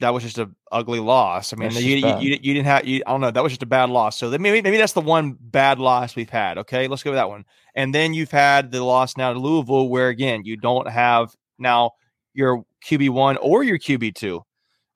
[0.02, 1.54] That was just a ugly loss.
[1.54, 2.86] I mean, you, you, you, you didn't have.
[2.86, 3.32] You, I don't know.
[3.32, 4.18] That was just a bad loss.
[4.18, 6.58] So maybe maybe that's the one bad loss we've had.
[6.60, 7.46] Okay, let's go with that one.
[7.76, 11.92] And then you've had the loss now to Louisville, where again you don't have now
[12.34, 14.44] your QB one or your QB two.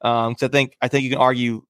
[0.02, 1.64] Um, so I think I think you can argue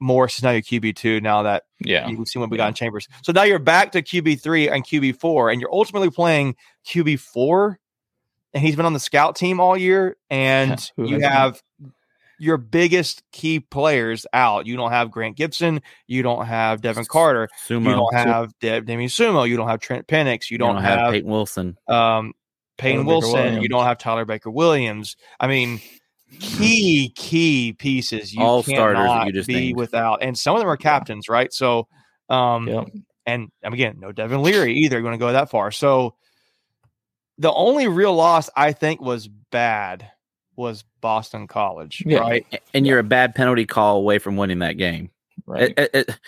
[0.00, 2.74] Morris is now your QB two now that yeah, You've seen what we got in
[2.74, 3.08] Chambers.
[3.22, 7.20] So now you're back to QB three and QB four, and you're ultimately playing QB
[7.20, 7.78] four.
[8.54, 11.62] And he's been on the scout team all year, and you have
[12.38, 14.66] your biggest key players out.
[14.66, 17.84] You don't have Grant Gibson, you don't have Devin Carter, Sumo.
[17.84, 21.12] you don't have De- Demie Sumo, you don't have Trent Pennix, you You don't, have,
[21.12, 21.76] Peyton Wilson.
[21.88, 22.32] um,
[22.78, 25.16] Tyler Wilson, you don't have Tyler Baker Williams.
[25.40, 25.80] I mean,
[26.38, 29.76] key key pieces you All starters you just be named.
[29.76, 31.52] without, and some of them are captains, right?
[31.52, 31.88] So,
[32.28, 32.84] um, yeah.
[33.26, 34.96] and again, no Devin Leary either.
[34.96, 35.70] You're going to go that far.
[35.72, 36.14] So
[37.38, 40.08] the only real loss I think was bad
[40.58, 42.18] was Boston College, Yeah.
[42.18, 42.62] right?
[42.74, 45.10] and you're a bad penalty call away from winning that game.
[45.46, 45.72] Right.
[45.76, 46.18] It- it-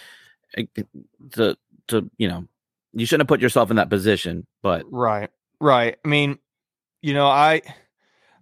[0.54, 0.88] it- it-
[1.32, 1.56] to
[1.88, 2.46] to you know,
[2.94, 4.46] you shouldn't have put yourself in that position.
[4.62, 5.28] But Right.
[5.60, 5.96] Right.
[6.04, 6.38] I mean,
[7.02, 7.62] you know, I,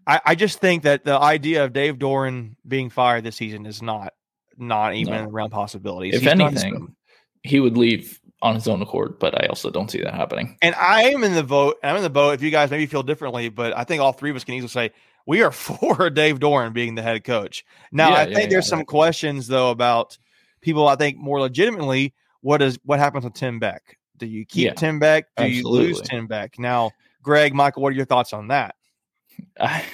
[0.07, 3.81] I, I just think that the idea of Dave Doeren being fired this season is
[3.83, 4.13] not,
[4.57, 5.31] not even No.
[5.31, 6.15] around possibilities.
[6.15, 6.95] If He's anything,
[7.43, 10.57] he would leave on his own accord, but I also don't see that happening.
[10.63, 11.77] and I am in the vote.
[11.83, 12.35] I'm in the boat.
[12.35, 14.69] If you guys maybe feel differently, but I think all three of us can easily
[14.69, 14.93] say
[15.29, 17.65] we are for Dave Doeren being the head coach.
[17.93, 18.71] Now, Yeah, I yeah, think there's yeah.
[18.71, 20.19] some questions though about
[20.61, 20.89] people.
[20.89, 23.99] I think more legitimately, what is what happens with Tim Beck?
[24.17, 25.27] Do you keep Yeah, Tim Beck?
[25.37, 26.09] Do you lose absolutely.
[26.09, 26.59] Tim Beck?
[26.59, 26.91] Now,
[27.23, 28.75] Greg, Michael, what are your thoughts on that?
[29.61, 29.85] I,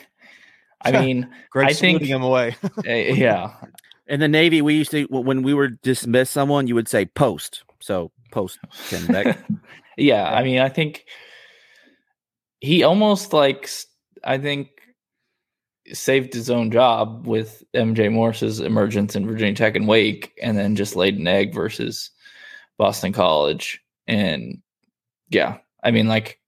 [0.80, 2.56] I mean, Greg I think- him away.
[2.86, 3.54] eh, yeah,
[4.06, 7.64] in the Navy, we used to when we were dismiss someone, you would say post.
[7.80, 9.38] So post Tim Beck.
[9.98, 10.24] yeah.
[10.32, 11.04] I mean, I think
[12.60, 13.68] he almost like
[14.22, 14.70] I think
[15.92, 20.76] saved his own job with MJ Morris's emergence in Virginia Tech and Wake, and then
[20.76, 22.10] just laid an egg versus
[22.78, 23.80] Boston College.
[24.06, 24.62] And
[25.28, 26.40] yeah, I mean, like,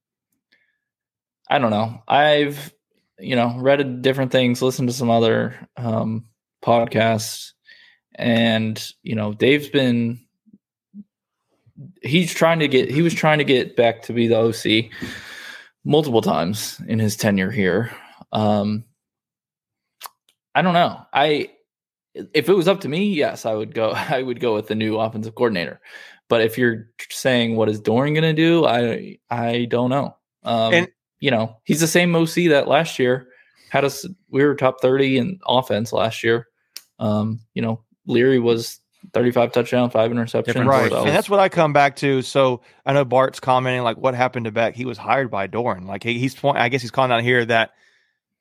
[1.49, 2.01] I don't know.
[2.07, 2.73] I've
[3.19, 6.25] you know read different things, listened to some other um,
[6.63, 7.53] podcasts,
[8.15, 10.19] and you know, Dave's been
[12.01, 14.91] he's trying to get he was trying to get back to be the OC
[15.83, 17.91] multiple times in his tenure here.
[18.31, 18.83] Um
[20.57, 21.05] I don't know.
[21.13, 21.51] I
[22.15, 24.73] if it was up to me, yes, I would go I would go with the
[24.73, 25.79] new offensive coordinator.
[26.29, 30.15] But if you're saying what is Doeren going to do, I I don't know.
[30.43, 30.87] Um And-
[31.19, 33.27] you know, he's the same OC that last year
[33.69, 36.47] had us we were top 30 in offense last year.
[36.99, 38.79] Um, you know, Leary was
[39.13, 40.67] 35 touchdown, five interception.
[40.67, 40.91] Right.
[40.91, 42.21] And that's what I come back to.
[42.23, 44.75] So I know Bart's commenting like what happened to Beck.
[44.75, 45.85] He was hired by Doeren.
[45.85, 47.71] Like he, he's point I guess he's calling out here that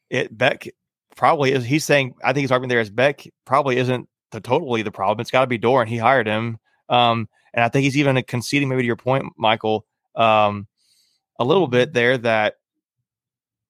[0.08, 0.68] it Beck
[1.16, 4.82] probably is he's saying I think he's arguing there as Beck probably isn't the totally
[4.82, 5.20] the problem.
[5.20, 5.88] It's gotta be Doeren.
[5.88, 6.58] He hired him.
[6.88, 10.66] Um and I think he's even conceding maybe to your point, Michael, um,
[11.38, 12.54] a little bit there that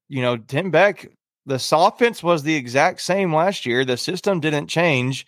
[0.08, 1.08] you know, Tim Beck,
[1.46, 3.84] the offense was the exact same last year.
[3.84, 5.26] The system didn't change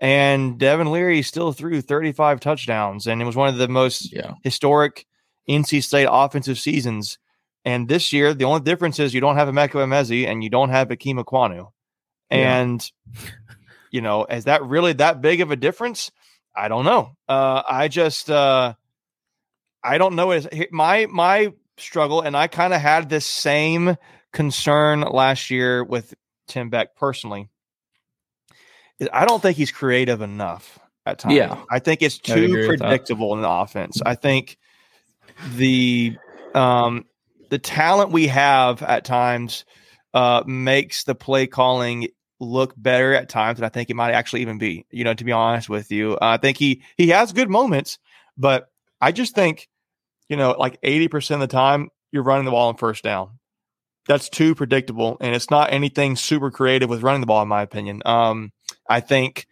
[0.00, 4.32] and Devin Leary still threw 35 touchdowns, and it was one of the most yeah.
[4.42, 5.06] historic
[5.48, 7.18] NC State offensive seasons.
[7.64, 10.70] And this year, the only difference is you don't have Emeka Emezie and you don't
[10.70, 11.70] have Ikem Ekwonu.
[12.30, 12.60] Yeah.
[12.60, 12.92] And,
[13.90, 16.10] you know, is that really that big of a difference?
[16.56, 17.16] I don't know.
[17.28, 18.74] Uh, I just, uh,
[19.82, 20.32] I don't know.
[20.32, 23.96] Is my my struggle, and I kind of had this same
[24.32, 26.14] concern last year with
[26.48, 27.48] Tim Beck personally.
[28.98, 31.34] is I don't think he's creative enough at times.
[31.34, 31.56] Yeah.
[31.70, 32.88] I think it's too agree with that.
[32.88, 34.00] predictable in the offense.
[34.04, 34.58] I think
[35.54, 36.16] the
[36.54, 37.06] um
[37.50, 39.64] the talent we have at times
[40.14, 42.08] uh makes the play calling
[42.40, 44.86] look better at times than I think it might actually even be.
[44.90, 47.98] You know, to be honest with you, I think he he has good moments,
[48.36, 48.68] but
[49.00, 49.68] I just think
[50.28, 53.38] you know, like eighty percent of the time you're running the ball on first down.
[54.06, 57.62] That's too predictable, and it's not anything super creative with running the ball, in my
[57.62, 58.00] opinion.
[58.06, 58.52] Um,
[58.88, 59.46] I think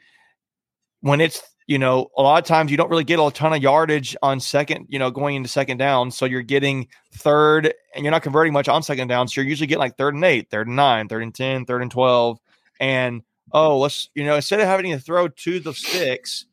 [1.01, 3.63] when it's you know a lot of times you don't really get a ton of
[3.63, 8.11] yardage on second, you know, going into second down, so you're getting third, and you're
[8.11, 10.67] not converting much on second down, so you're usually getting like third and eight, third
[10.67, 12.41] and nine, third and ten, third and twelve,
[12.81, 16.47] and oh, let's you know instead of having to throw to the sticks,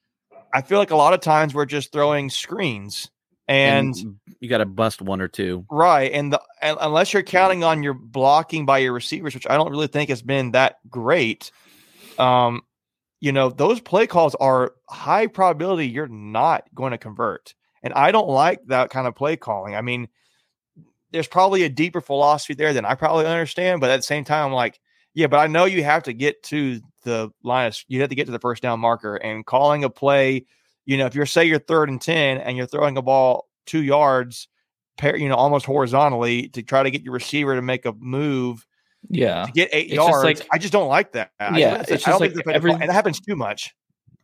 [0.54, 3.10] I feel like a lot of times we're just throwing screens
[3.48, 3.96] and
[4.40, 5.66] you got to bust one or two.
[5.70, 9.56] Right, and the and unless you're counting on your blocking by your receivers, which I
[9.56, 11.52] don't really think has been that great,
[12.18, 12.62] um,
[13.26, 18.12] you know those play calls are high probability you're not going to convert, and I
[18.12, 19.76] don't like that kind of play calling.
[19.76, 20.10] I mean,
[21.10, 24.46] there's probably a deeper philosophy there than I probably understand, but at the same time,
[24.46, 24.80] I'm like,
[25.16, 27.66] yeah, but I know you have to get to the line.
[27.66, 30.46] Of, you have to get to the first down marker, and calling a play.
[30.86, 33.82] You know, if you're say you're third and ten and you're throwing a ball two
[33.82, 34.48] yards
[35.04, 38.66] you know, almost horizontally to try to get your receiver to make a move
[39.10, 39.46] Yeah.
[39.46, 40.24] to get eight It's just yards.
[40.24, 41.32] like- I just don't like that.
[41.40, 43.74] Yeah, I, it's I just like that, every- and that happens too much.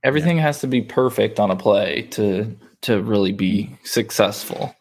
[0.03, 4.75] Everything has to be perfect on a play to to really be successful.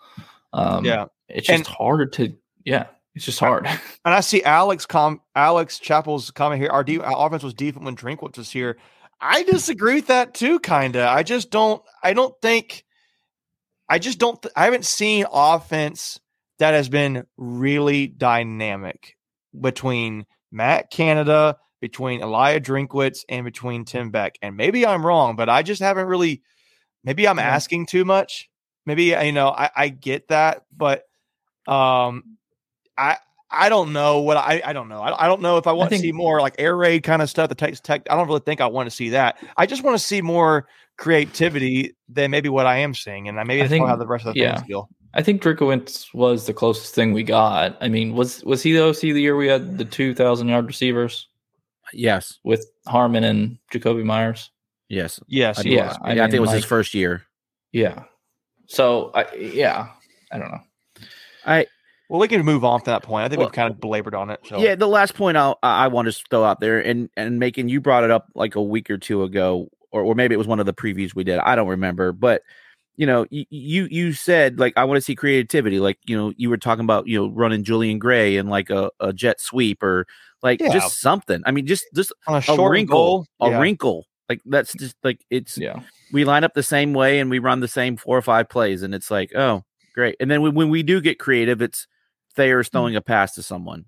[0.55, 1.07] Um, Yeah.
[1.29, 2.35] It's just And- hard to.
[2.65, 2.87] Yeah.
[3.15, 3.67] It's just hard.
[4.05, 6.71] And I see Alex com Alex Chappell's comment here.
[6.71, 8.79] Our, de- our offense was deep when Drinkwitz was here.
[9.21, 11.07] I disagree with that too, kinda.
[11.07, 11.83] I just don't.
[12.03, 12.85] I don't think.
[13.89, 14.41] I just don't.
[14.41, 16.19] Th- I haven't seen offense
[16.59, 19.17] that has been really dynamic
[19.59, 24.37] between Matt Canada, between Elijah Drinkwitz, and between Tim Beck.
[24.43, 26.43] And maybe I'm wrong, but I just haven't really.
[27.03, 28.51] Maybe I'm asking too much.
[28.85, 31.05] Maybe you know I, I get that, but
[31.67, 32.37] um,
[32.99, 33.17] I
[33.51, 35.01] I don't know what I I don't know.
[35.01, 37.23] I, I don't know if I want think- to see more like air raid kind
[37.23, 37.49] of stuff.
[37.49, 38.03] The Texas Tech.
[38.11, 39.39] I don't really think I want to see that.
[39.57, 40.67] I just want to see more
[40.99, 44.27] creativity than maybe what I am seeing, and maybe I that's think- how the rest
[44.27, 44.57] of the yeah.
[44.57, 44.89] fans feel.
[45.15, 47.77] I think Drinkwitz was the closest thing we got.
[47.81, 50.67] I mean, was was he the OC the year we had the two thousand yard
[50.67, 51.27] receivers
[51.93, 54.51] Yes, with Harmon and Jakobi Meyers?
[54.89, 55.19] yes.
[55.27, 55.99] Yes, I yeah, was.
[56.03, 57.23] I yeah, I think it mean, was his first year.
[57.73, 58.05] Yeah.
[58.67, 59.89] So I yeah,
[60.31, 60.61] I don't know.
[61.45, 61.67] I
[62.09, 63.25] Well, we can move on from that point.
[63.25, 64.41] I think Well- we've kind of belabored on it.
[64.49, 64.77] So yeah.
[64.77, 68.05] The last point I'll, I want to throw out there, and and making you brought
[68.05, 70.67] it up like a week or two ago, or or maybe it was one of
[70.67, 71.39] the previews we did.
[71.41, 72.43] I don't remember, but
[73.01, 75.81] you know, you you, said like I want to see creativity.
[75.81, 78.91] Like you know, you were talking about you know running Julian Gray and like a,
[79.01, 80.07] a jet sweep or
[80.43, 80.69] like Yeah.
[80.69, 81.43] just something.
[81.47, 83.59] I mean, just just on a a short wrinkle, goal, a yeah.
[83.59, 84.05] wrinkle.
[84.29, 85.81] Like that's just like it's Yeah.
[86.13, 88.83] we line up the same way and we run the same four or five plays,
[88.83, 90.17] and it's like, oh, great.
[90.21, 91.87] And then when, when we do get creative, it's
[92.37, 92.73] Thayer's Hmm.
[92.73, 93.87] throwing a pass to someone.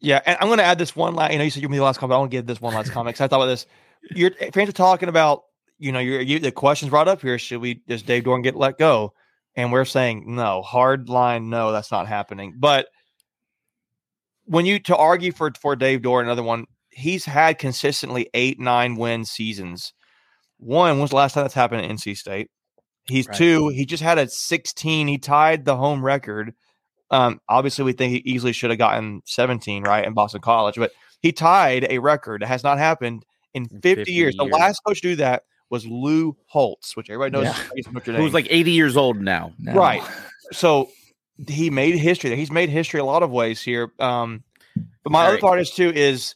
[0.00, 1.30] Yeah, and I'm going to add this one last.
[1.32, 2.16] You know, you said you me the last comment.
[2.16, 3.66] I want to give this one last comment 'cause I thought about this.
[4.10, 5.44] Your fans are talking about,
[5.78, 7.38] you know, your you, the questions brought up here.
[7.38, 9.14] Should we does Dave Doeren get let go?
[9.56, 12.54] And we're saying no, hard line, no, that's not happening.
[12.58, 12.88] But
[14.44, 18.96] when you to argue for for Dave Doeren, another one, he's had consistently eight nine
[18.96, 19.92] win seasons.
[20.58, 22.50] One was the last time that's happened at NC State?
[23.04, 23.36] He's Right.
[23.36, 23.68] two.
[23.68, 25.06] He just had a 16.
[25.08, 26.54] He tied the home record.
[27.10, 30.92] Um, obviously, we think he easily should have gotten 17 right in Boston College, but
[31.22, 34.36] he tied a record that has not happened in 50, 50 years.
[34.36, 38.14] The last coach to do that was Lou Holtz, which everybody knows Yeah.
[38.16, 39.52] Who's like 80 years old now.
[39.58, 39.74] No.
[39.74, 40.02] Right.
[40.52, 40.88] so
[41.46, 42.34] he made history.
[42.36, 43.92] He's made history a lot of ways here.
[43.98, 44.42] Um,
[45.04, 45.40] but my other Very.
[45.40, 46.34] thought is too is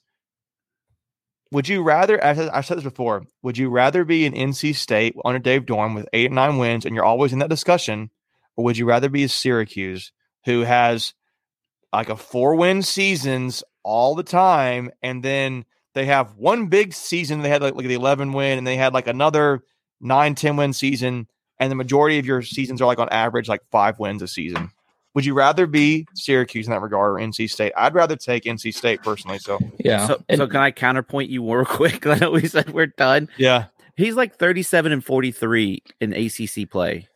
[1.50, 4.74] would you rather I've said, I've said this before, would you rather be in NC
[4.74, 8.10] State under Dave Doeren with eight nine wins and you're always in that discussion,
[8.56, 10.12] or would you rather be Syracuse
[10.44, 11.14] who has
[11.92, 15.64] like a four win seasons all the time and then
[15.94, 18.92] they have one big season they had like, like the 11 win and they had
[18.94, 19.62] like another
[20.00, 21.27] 9 10 win season
[21.58, 24.71] and the majority of your seasons are like on average like five wins a season
[25.14, 28.75] would you rather be syracuse in that regard or nc state i'd rather take nc
[28.75, 30.06] state personally so Yeah.
[30.06, 32.06] So, And- so can I counterpoint you real quick?
[32.06, 33.29] I know we said we're done.
[33.37, 37.06] yeah He's like 37 and 43 in ACC play.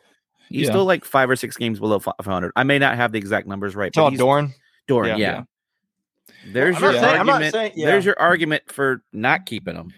[0.50, 0.72] He's Yeah.
[0.72, 2.52] still like five or six games below 500.
[2.54, 4.52] I may not have the exact numbers right, but Tom he's dorn
[4.86, 5.16] Doeren, Yeah.
[5.16, 5.42] yeah.
[6.28, 6.52] Yeah.
[6.52, 7.52] There's I'm your saying- argument.
[7.52, 7.86] saying- yeah.
[7.86, 9.92] There's your argument for not keeping him.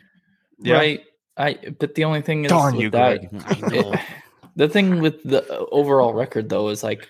[0.61, 1.01] yeah Right.
[1.37, 3.73] I but the only thing is Darn you, that, Greg.
[3.75, 4.01] It-
[4.57, 7.09] the thing with the uh, overall record though is like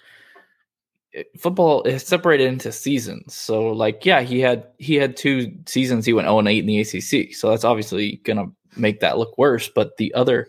[1.39, 3.35] football is separated into seasons.
[3.35, 6.67] So like yeah, he had he had two seasons he went 0 and 8 in
[6.67, 7.35] the ACC.
[7.35, 10.49] So that's obviously going to make that look worse, but the other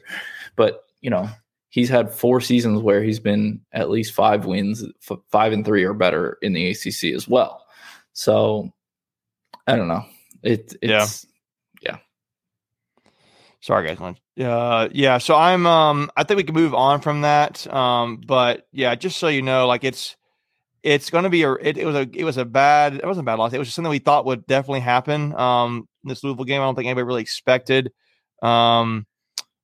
[0.56, 1.30] but you know,
[1.70, 5.84] he's had four seasons where he's been at least 5 wins, f- 5 and 3
[5.86, 7.64] or better in the ACC as well.
[8.20, 8.70] So
[9.66, 10.04] I don't know.
[10.44, 11.04] It Yeah.
[11.04, 11.26] it's
[13.62, 14.00] Sorry, guys.
[14.00, 14.16] man.
[14.40, 15.18] Uh, yeah.
[15.18, 15.66] So I'm.
[15.66, 17.66] Um, I think we can move on from that.
[17.74, 20.16] Um, but yeah, just so you know, like it's,
[20.82, 21.52] it's going to be a.
[21.54, 22.10] It, it was a.
[22.14, 22.96] It was a bad.
[22.96, 23.52] It wasn't a bad loss.
[23.52, 25.36] It was just something we thought would definitely happen.
[25.36, 27.92] Um, this Louisville game, I don't think anybody really expected.
[28.42, 29.06] Um,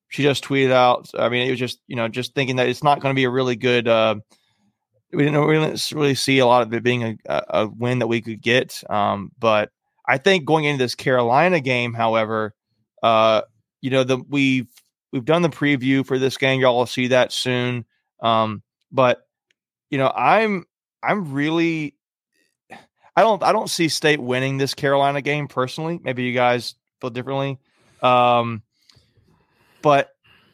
[0.09, 1.09] she just tweeted out.
[1.17, 3.25] I mean, it was just you know just thinking that it's not going to be
[3.25, 3.87] a really good.
[3.87, 4.15] Uh,
[5.11, 8.21] we didn't, really see a lot of it being a, a, a win that we
[8.21, 8.83] could get.
[8.89, 9.71] Um, but
[10.07, 12.53] I think going into this Carolina game, however,
[13.01, 13.41] uh,
[13.85, 14.67] you know the we've
[15.11, 17.85] we've done the preview for this game y'all will see that soon
[18.21, 19.27] um but
[19.91, 20.65] you know i'm
[21.03, 21.95] i'm really
[23.15, 27.11] i don't i don't see state winning this carolina game personally maybe you guys feel
[27.11, 27.59] differently
[28.01, 28.63] um
[29.83, 30.09] but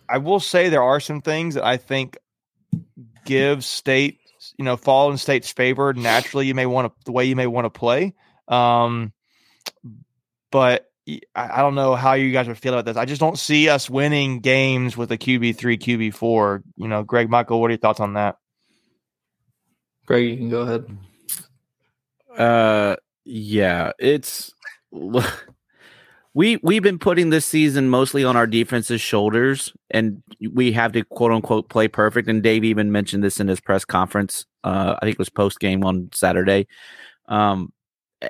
[0.10, 2.18] i will say there are some things that i think
[3.24, 4.20] give state
[4.62, 7.48] you know fall in state's favor naturally you may want to the way you may
[7.48, 8.14] want to play
[8.48, 9.12] um
[10.52, 10.88] but
[11.36, 12.96] I, don't know how you guys would feel about this.
[12.96, 16.62] I just don't see us winning games with a QB three, QB four.
[16.76, 18.38] You know, Greg Michael, what are your thoughts on that?
[20.06, 20.98] Greg, you can go ahead.
[22.38, 22.96] Uh,
[23.26, 24.54] yeah, it's
[26.34, 31.04] we we've been putting this season mostly on our defense's shoulders, and we have to
[31.04, 32.30] quote unquote play perfect.
[32.30, 34.46] And Dave even mentioned this in his press conference.
[34.64, 36.68] Uh, I think it was post game on Saturday.
[37.28, 37.72] Um,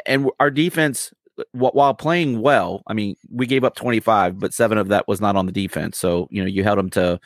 [0.06, 1.12] and our defense,
[1.52, 5.36] while playing well, I mean, we gave up 25, but seven of that was not
[5.36, 5.98] on the defense.
[5.98, 7.20] So you know, you held them to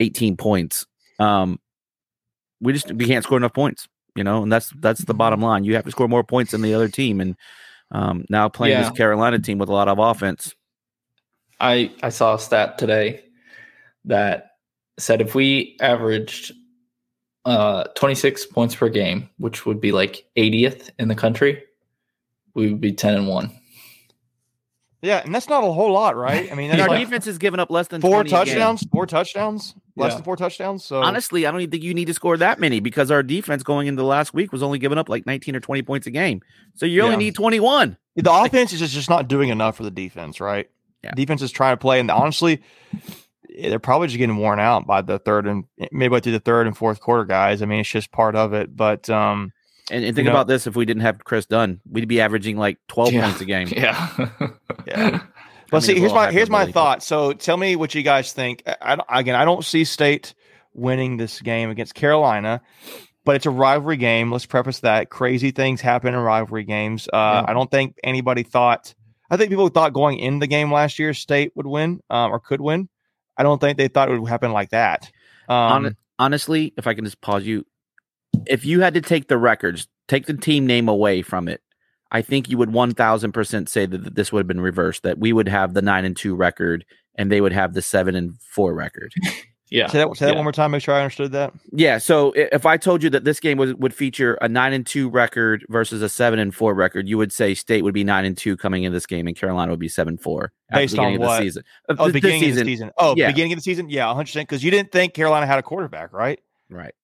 [0.00, 0.86] 18 points.
[1.18, 1.60] Um,
[2.60, 5.64] we just we can't score enough points you know, and that's that's the bottom line.
[5.64, 7.36] You have to score more points than the other team, and
[7.90, 8.82] um, now playing Yeah.
[8.82, 10.54] this Carolina team with a lot of offense.
[11.60, 13.22] I I saw a stat today
[14.06, 14.52] that
[14.98, 16.52] said if we averaged
[17.44, 21.62] uh, 26 points per game, which would be like 80th in the country,
[22.54, 23.50] we would be 10 and one.
[25.02, 26.52] Yeah, and that's not a whole lot, right?
[26.52, 28.38] I mean, And our like defense has given up less than four 20 a game.
[28.38, 30.16] touchdowns, four touchdowns, less Yeah.
[30.16, 30.84] than four touchdowns.
[30.84, 33.62] So Honestly, I don't even think you need to score that many because our defense
[33.62, 36.10] going into the last week was only giving up like 19 or 20 points a
[36.10, 36.42] game.
[36.74, 37.18] So you only Yeah.
[37.18, 37.96] need 21.
[38.16, 40.68] the offense is just not doing enough for the defense, right?
[41.02, 41.12] Yeah.
[41.14, 42.60] Defense is trying to play, and honestly,
[43.58, 46.76] they're probably just getting worn out by the third and midway through the third and
[46.76, 47.62] fourth quarter, guys.
[47.62, 48.74] I mean, it's just part of it.
[48.74, 49.52] But um,
[49.90, 52.56] And, and think know- about this if we didn't have Chris Dunn, we'd be averaging
[52.56, 53.24] like 12 Yeah.
[53.24, 53.68] points a game.
[53.76, 54.28] Yeah.
[54.86, 55.20] Yeah.
[55.72, 57.02] I But mean, see, here's my here's my thought.
[57.02, 58.62] So tell me what you guys think.
[58.66, 60.34] I, I don't- again, I don't see State
[60.74, 62.60] winning this game against Carolina,
[63.24, 64.32] but it's a rivalry game.
[64.32, 67.08] Let's preface that crazy things happen in rivalry games.
[67.12, 67.44] Uh, Yeah.
[67.48, 68.94] I don't think anybody thought.
[69.30, 72.40] I think people thought going in the game last year, State would win um, or
[72.40, 72.88] could win.
[73.40, 75.10] I don't think they thought it would happen like that.
[75.48, 77.64] Um, Hon- honestly, if I can just pause you,
[78.46, 81.62] if you had to take the records, take the team name away from it,
[82.12, 85.32] I think you would 1000% say that that this would have been reversed, that we
[85.32, 86.84] would have the 9 and 2 record
[87.14, 89.14] and they would have the 7 and 4 record.
[89.70, 89.86] yeah.
[89.88, 90.36] say that, say that Yeah.
[90.36, 90.70] one more time.
[90.72, 91.52] Make sure I understood that.
[91.72, 94.86] Yeah, so if I told you that this game was, would feature a 9 and
[94.86, 98.24] 2 record versus a 7 and 4 record, you would say State would be 9
[98.24, 100.96] and 2 coming in this game and Carolina would be 7 4 at Based the
[100.98, 101.36] beginning on of what?
[101.38, 101.62] the season.
[101.88, 102.90] Uh, Oh, th- this beginning of the season.
[102.98, 103.28] Oh, Yeah.
[103.28, 103.88] beginning of the season.
[103.90, 104.48] Yeah, 100 percent.
[104.48, 106.40] Because you didn't think Carolina had a quarterback, right?
[106.68, 106.94] Right.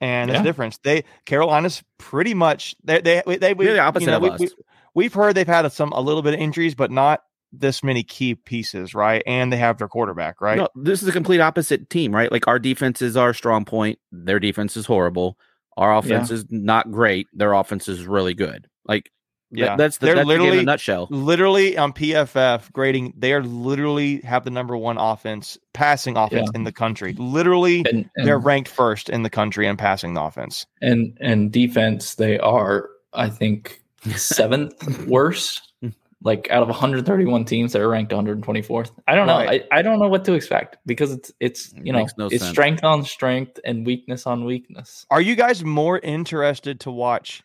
[0.00, 0.78] and there's a difference.
[0.78, 4.30] They Carolina's pretty much they they they, they we, the opposite you know, of we,
[4.30, 4.38] us.
[4.40, 4.48] We,
[4.94, 7.22] we've heard they've had some a little bit of injuries, but not
[7.52, 9.22] this many key pieces, right?
[9.26, 10.58] And they have their quarterback, right?
[10.58, 12.30] No, this is a complete opposite team, right?
[12.30, 13.98] Like our defense is our strong point.
[14.12, 15.38] Their defense is horrible.
[15.76, 17.28] Our offense is not great.
[17.32, 18.66] Their offense is really good.
[18.84, 19.04] Like
[19.54, 21.06] th- yeah, that's the, they're that's the game in literally a nutshell.
[21.10, 23.14] literally on PFF grading.
[23.16, 27.14] They are literally have the number one offense passing offense in the country.
[27.16, 30.66] Literally, And, and, they're ranked first in the country in passing the offense.
[30.82, 33.80] and and defense, they are, I think,
[34.16, 35.67] seventh worst.
[36.22, 38.90] Like out of 131 teams, they're ranked 124th.
[39.06, 39.36] I don't know.
[39.36, 39.64] Right.
[39.70, 42.38] I, I don't know what to expect because it's it's It you know no it's
[42.40, 42.50] sense.
[42.50, 45.06] strength on strength and weakness on weakness.
[45.10, 47.44] Are you guys more interested to watch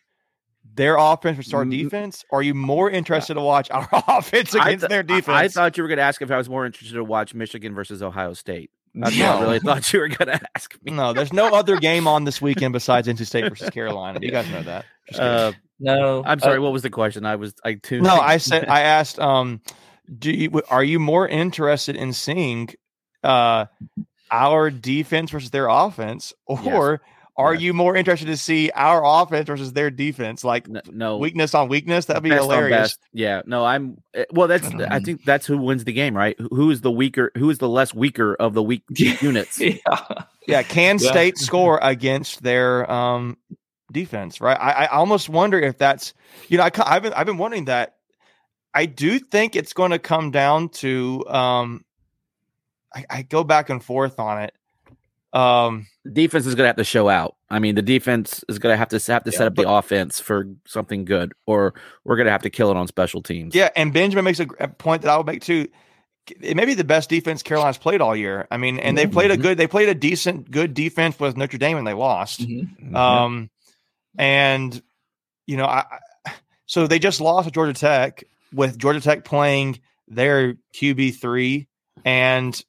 [0.74, 2.24] their offense versus our Mm, defense?
[2.30, 5.28] Or are you more interested to watch our offense against th- their defense?
[5.28, 7.74] I, thought you were going to ask if I was more interested to watch Michigan
[7.76, 8.70] versus Ohio State.
[8.96, 10.92] That's what I really thought you were going to ask me.
[10.92, 14.18] no, there's no other game on this weekend besides NC State versus Carolina.
[14.22, 14.84] You guys know that.
[15.08, 15.20] Just.
[15.20, 16.58] Uh, No, I'm sorry.
[16.58, 17.26] uh, what was the question?
[17.26, 18.04] I was I tuned.
[18.04, 19.18] no, I said I asked.
[19.18, 19.60] Um,
[20.18, 22.68] do you are you more interested in seeing
[23.22, 23.66] uh
[24.30, 27.00] our defense versus their offense, or
[27.36, 27.62] are Yes.
[27.62, 31.68] you more interested to see our offense versus their defense, like no, no weakness on
[31.68, 32.04] weakness?
[32.06, 32.76] That'd be best hilarious.
[32.76, 32.98] best.
[33.12, 34.46] Yeah, no, I'm eh, well.
[34.46, 36.38] That's I think that's who wins the game, right?
[36.38, 37.32] Who- Who is the weaker?
[37.36, 38.82] Who is the less weaker of the weak
[39.20, 39.60] units?
[39.60, 39.76] yeah.
[40.46, 41.10] Yeah, can Yeah.
[41.10, 43.36] State score against their um
[43.92, 44.40] defense?
[44.40, 44.58] Right.
[44.58, 46.14] I, I almost wonder if that's
[46.48, 47.96] you know I, I've been I've been wondering that.
[48.76, 51.84] I do think it's going to come down to um.
[52.94, 54.54] I, I go back and forth on it.
[55.32, 55.86] Um.
[56.12, 57.34] defense is going to have to show out.
[57.50, 59.68] I mean, the defense is going to have to have to Yeah, set up the
[59.68, 61.74] offense for something good, or
[62.04, 63.54] we're going to have to kill it on special teams.
[63.54, 65.68] Yeah, and Benjamin makes a, a point that I would make too.
[66.40, 68.46] It may be the best defense Carolina's played all year.
[68.50, 69.42] I mean, and they played a Mhm.
[69.42, 69.58] good.
[69.58, 72.40] They played a decent, good defense with Notre Dame, and they lost.
[72.48, 72.94] Mhm.
[72.96, 73.50] Um,
[74.18, 74.80] and
[75.46, 75.84] you know, I,
[76.26, 76.32] I
[76.66, 81.68] so they just lost to Georgia Tech with Georgia Tech playing their QB three,
[82.04, 82.62] and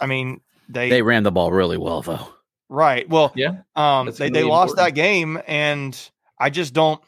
[0.00, 2.26] I mean they, they ran the ball really well, though.
[2.68, 3.08] right.
[3.08, 3.62] Well, Yeah.
[3.76, 4.94] um, That's they they really lost important.
[4.96, 7.00] that game, and I just don't.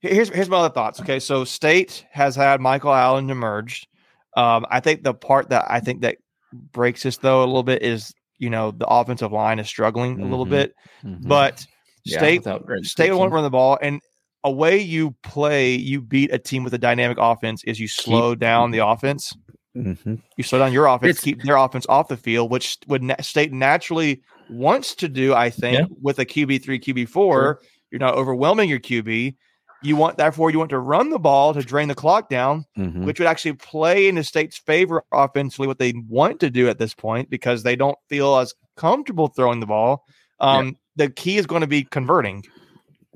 [0.00, 1.00] Here's here's my other thoughts.
[1.00, 3.88] Okay, so State has had Michael Allen emerged.
[4.36, 6.18] Um, I think the part that I think that
[6.52, 10.24] breaks this though a little bit is you know the offensive line is struggling a
[10.26, 10.50] little Mhm.
[10.50, 10.74] bit,
[11.04, 11.26] Mhm.
[11.26, 11.66] but
[12.06, 12.44] Yeah, State
[12.84, 14.00] State won't run the ball, and
[14.44, 18.34] a way you play, you beat a team with a dynamic offense is you slow
[18.34, 19.32] down the offense.
[19.76, 20.22] Mhm.
[20.36, 23.16] You slow down your offense, It's- keep their offense off the field, which would na-
[23.20, 25.34] State naturally wants to do.
[25.34, 25.86] I think Yeah.
[26.00, 29.36] with a QB three, QB four, you're not overwhelming your QB.
[29.82, 33.04] You want therefore you want to run the ball to drain the clock down, Mhm.
[33.04, 35.66] which would actually play into State's favor offensively.
[35.66, 39.60] What they want to do at this point because they don't feel as comfortable throwing
[39.60, 40.04] the ball.
[40.40, 42.44] Um, The key is going to be converting,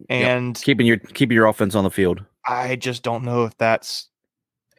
[0.08, 2.24] and keeping your keeping your offense on the field.
[2.46, 4.08] I just don't know if that's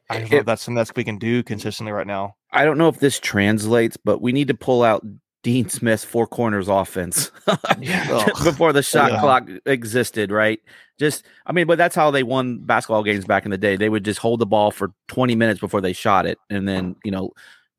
[0.09, 2.35] I don't know if that's something that we can do consistently right now.
[2.51, 5.05] I don't know if this translates, but we need to pull out
[5.43, 7.31] Dean Smith's four corners offense
[8.43, 9.19] before the shot Yeah.
[9.19, 10.59] clock existed, right?
[10.99, 13.75] Just, I mean, but that's how they won basketball games back in the day.
[13.77, 16.37] They would just hold the ball for 20 minutes before they shot it.
[16.49, 17.31] And then, you know,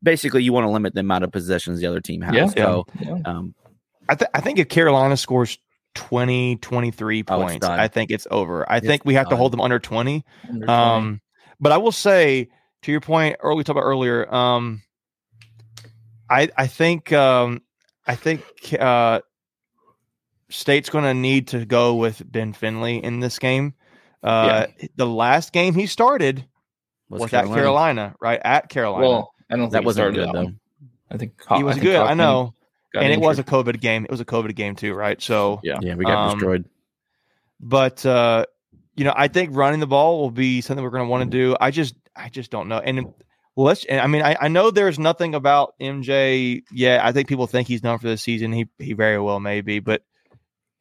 [0.03, 2.35] basically you want to limit the amount of possessions the other team has.
[2.57, 2.65] Yeah.
[2.65, 3.17] So, Yeah.
[3.27, 3.55] um,
[4.13, 5.59] I, th- I think if Carolina scores
[5.95, 7.79] 20, 23 Oh, points, done.
[7.81, 8.71] I think it's over.
[8.71, 10.25] I It's think we have to hold them under 20.
[10.49, 10.73] Under 20.
[10.73, 11.21] Um,
[11.61, 12.49] but I will say
[12.83, 14.33] to your point, earlier we talked about earlier.
[14.35, 14.83] Um,
[16.31, 17.63] I I think um,
[18.07, 18.43] I think
[18.79, 19.21] uh,
[20.49, 23.75] State's going to need to go with Ben Finley in this game.
[24.23, 26.47] Uh, The last game he started
[27.09, 29.07] was, at Carolina, right at Carolina.
[29.09, 30.53] well, I don't think That he wasn't good though.
[31.11, 32.01] I think he was I think good.
[32.01, 32.55] I know,
[32.93, 33.45] got and it was a.
[33.45, 34.05] COVID game.
[34.05, 35.21] It was a COVID game too, right?
[35.21, 35.79] So yeah.
[35.81, 36.65] Yeah, we got Um, destroyed.
[37.61, 38.45] but uh
[38.97, 41.31] you know i think running the ball will be something we're going to want to
[41.39, 43.07] do i just i just don't know and
[43.57, 47.47] let's and i mean I, I know there's nothing about mj yet i think people
[47.47, 50.03] think he's done for the season he he very well may be but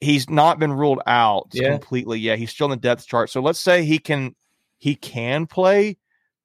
[0.01, 1.69] he's not been ruled out Yeah.
[1.69, 4.35] completely yet he's still in the depth chart so let's say he can
[4.77, 5.97] he can play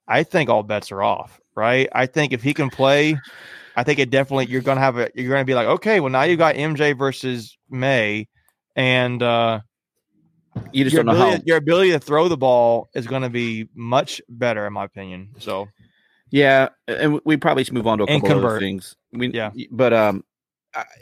[0.07, 3.19] i think all bets are off right i think if he can play
[3.77, 6.01] i think it definitely you're going to have a you're going to be like okay
[6.01, 8.27] well now you got mj versus may
[8.74, 9.61] and uh
[10.72, 11.43] You just your don't know ability, how.
[11.47, 15.31] your ability to throw the ball is going to be much better, in my opinion.
[15.39, 15.68] So
[16.31, 18.61] Yeah, and we probably should move on to a couple other convert.
[18.61, 18.97] things.
[19.12, 19.51] We, Yeah.
[19.70, 20.24] but um,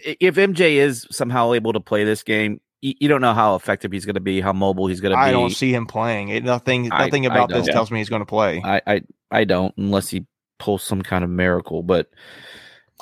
[0.04, 4.04] if MJ is somehow able to play this game, you, don't know how effective he's
[4.04, 5.22] going to be, how mobile he's going to be.
[5.22, 6.28] I don't see him playing.
[6.28, 7.72] It, nothing, nothing I about this don't.
[7.74, 8.60] tells me he's going to play.
[8.62, 10.26] I, I I don't unless he
[10.58, 12.10] pulls some kind of miracle, but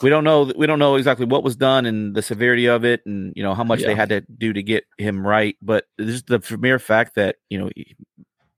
[0.02, 3.02] we don't know we don't know exactly what was done and the severity of it
[3.04, 5.56] and you know how much they had to do to get him right.
[5.60, 7.94] But just the mere fact that you know he-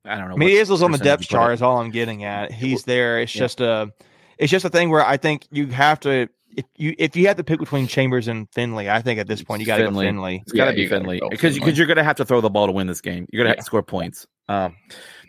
[0.06, 0.34] I don't know.
[0.34, 1.52] I mean, what he on the depth chart.
[1.52, 1.54] it.
[1.54, 2.52] Is all I'm getting at.
[2.52, 3.20] He's there.
[3.20, 3.38] It's Yeah.
[3.40, 3.90] just a,
[4.36, 6.28] it's just a thing where I think you have to.
[6.56, 9.42] If you if you had to pick between Chambers and Finley, I think at this
[9.42, 10.06] point you got to go Finley.
[10.06, 10.42] Finley.
[10.42, 11.58] It's got to Yeah, be Finley because Finley.
[11.60, 13.26] because you're going to have to throw the ball to win this game.
[13.32, 14.26] You're going to have to score points.
[14.48, 14.76] Um,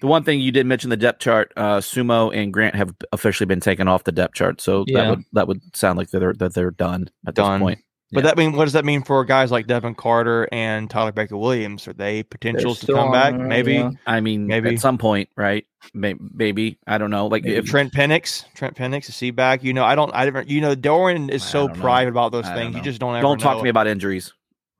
[0.01, 3.45] the one thing you did mention the depth chart, uh, Sumo and Grant have officially
[3.45, 6.53] been taken off the depth chart, so that would that would sound like they're that
[6.53, 7.59] they're done at Done.
[7.59, 7.79] this point.
[8.11, 8.29] But Yeah.
[8.29, 11.87] that mean what does that mean for guys like Devin Carter and Tyler Baker Williams?
[11.87, 13.35] Are they potentials to come back?
[13.35, 13.73] there, Maybe.
[13.75, 13.91] yeah.
[14.05, 14.75] I mean, Maybe.
[14.75, 15.65] at some point, right?
[15.93, 17.27] May- Maybe I don't know.
[17.27, 19.63] Like Maybe if Trent Pennix, Trent Pennix, is he back?
[19.63, 22.45] You know, I don't, I don't, you know, Doeren is I so private about those
[22.45, 22.75] I things.
[22.75, 23.59] You just don't ever don't talk know.
[23.59, 24.33] to me about injuries.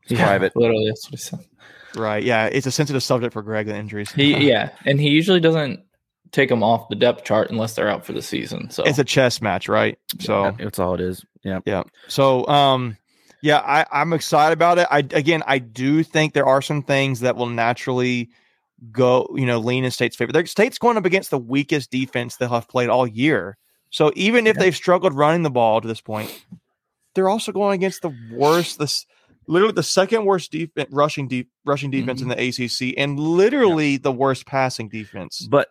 [0.03, 0.55] It's Yeah, private.
[0.55, 1.39] Literally, that's what he said.
[1.95, 2.23] Right.
[2.23, 2.45] Yeah.
[2.47, 4.11] It's a sensitive subject for Greg, the injuries.
[4.11, 5.81] He yeah, and he usually doesn't
[6.31, 8.69] take them off the depth chart unless they're out for the season.
[8.69, 9.97] So it's a chess match, right?
[10.19, 11.23] So, That's all it is.
[11.43, 11.59] Yeah.
[11.65, 11.83] yeah.
[12.07, 12.97] So, um,
[13.41, 14.87] yeah, I, I'm excited about it.
[14.89, 18.29] I, again, I do think there are some things that will naturally
[18.91, 20.31] go, you know, lean in state's favor.
[20.31, 23.57] Their state's going up against the weakest defense they'll have played all year.
[23.91, 24.63] So even if Yeah.
[24.63, 26.43] they've struggled running the ball to this point,
[27.13, 29.05] they're also going against the worst, this
[29.47, 34.11] literally the second worst defense, rushing deep, rushing defense in the ACC, and literally the
[34.11, 35.47] worst passing defense.
[35.49, 35.69] But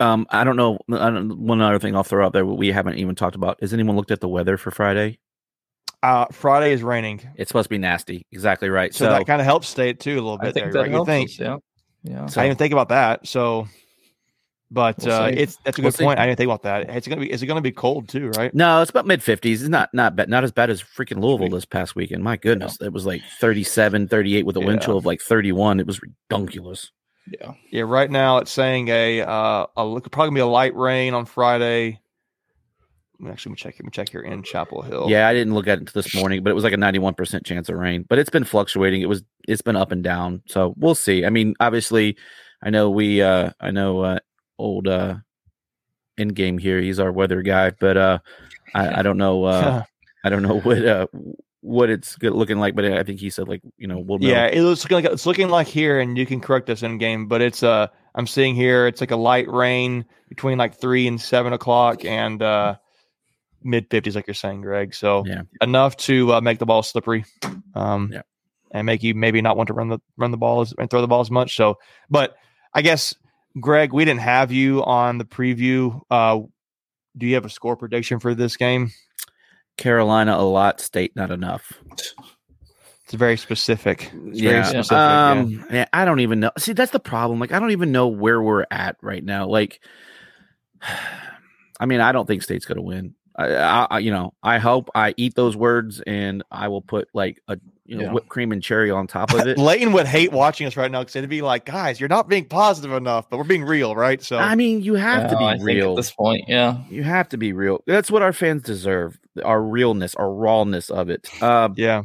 [0.00, 0.78] um, I don't know.
[0.92, 3.60] I don't, one other thing I'll throw out there we haven't even talked about.
[3.60, 5.18] Has anyone looked at the weather for Friday?
[6.02, 8.26] Uh, Friday is raining, It's supposed to be nasty.
[8.30, 8.94] Exactly right.
[8.94, 10.90] so, So, that kind of helps state too a little I bit think there, right?
[10.92, 11.30] You think?
[11.30, 11.56] us, yeah,
[12.02, 12.22] yeah.
[12.22, 13.26] I didn't even think about that.
[13.26, 13.66] So,
[14.70, 16.04] but We'll uh, it's that's a We'll good see.
[16.04, 16.18] point.
[16.18, 16.90] I didn't think about that.
[16.90, 18.52] It's gonna be is it gonna be cold too, right?
[18.54, 19.62] no, it's about mid fifties.
[19.62, 22.22] It's not not bad, not as bad as freaking Louisville this past weekend.
[22.24, 25.78] My goodness, it was like 37, 38 with a wind chill of like thirty one.
[25.80, 26.90] It was redunculous.
[27.40, 27.52] yeah.
[27.70, 31.14] Yeah, right now it's saying a uh a look probably gonna be a light rain
[31.14, 32.00] on Friday.
[33.26, 33.74] Actually, let me check.
[33.76, 35.06] Let me check here in Chapel Hill.
[35.08, 37.14] Yeah, I didn't look at it this morning, but it was like a ninety one
[37.14, 38.04] percent chance of rain.
[38.06, 39.00] But it's been fluctuating.
[39.00, 40.42] It was it's been up and down.
[40.48, 41.24] So we'll see.
[41.24, 42.18] I mean, obviously,
[42.62, 44.18] I know we uh I know uh
[44.58, 45.16] old uh
[46.18, 46.80] in game here.
[46.80, 48.18] He's our weather guy, but uh
[48.74, 49.82] I, I don't know uh
[50.24, 51.06] I don't know what uh
[51.60, 54.28] what it's looking like, but I think he said like you know we'll know.
[54.28, 57.26] yeah, it looks like it's looking like here, and you can correct us in game,
[57.26, 61.20] but it's uh I'm seeing here it's like a light rain between like three and
[61.20, 62.76] seven o'clock and uh
[63.62, 64.94] mid fifties, like you're saying, Greg.
[64.94, 65.42] So Yeah.
[65.60, 67.24] enough to uh, make the ball slippery,
[67.74, 68.22] um, Yeah.
[68.70, 71.00] and make you maybe not want to run the run the ball as, and throw
[71.00, 71.56] the ball as much.
[71.56, 71.78] So,
[72.08, 72.36] but
[72.74, 73.12] I guess
[73.60, 76.00] Greg, we didn't have you on the preview.
[76.10, 76.40] Uh,
[77.16, 78.90] do you have a score prediction for this game?
[79.76, 81.72] Carolina a lot, state not enough.
[83.04, 84.10] It's very specific.
[84.26, 84.50] It's yeah.
[84.50, 84.98] very specific.
[84.98, 86.50] um, yeah, I don't even know.
[86.58, 87.38] See, that's the problem.
[87.38, 89.46] Like, I don't even know where we're at right now.
[89.46, 89.80] Like,
[91.78, 93.14] I mean, I don't think State's going to win.
[93.36, 97.08] I, I, I- you know, I hope I eat those words and I will put
[97.14, 98.12] like a you know Yeah.
[98.12, 99.56] whipped cream and cherry on top of it.
[99.58, 102.44] Leighton would hate watching us right now because it'd be like, guys, you're not being
[102.46, 104.22] positive enough, but we're being real, right?
[104.22, 105.90] So I mean, you have to Yeah, I be think real.
[105.92, 106.44] at this point.
[106.48, 107.82] Yeah, You have to be real.
[107.86, 109.18] That's what our fans deserve.
[109.44, 111.28] Our realness, our rawness of it.
[111.42, 112.02] Um, yeah,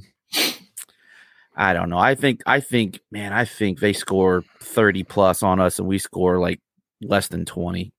[1.56, 1.98] I don't know.
[1.98, 5.98] I think I think man, I think they score 30 plus on us and we
[6.00, 6.60] score like
[7.02, 7.92] less than 20.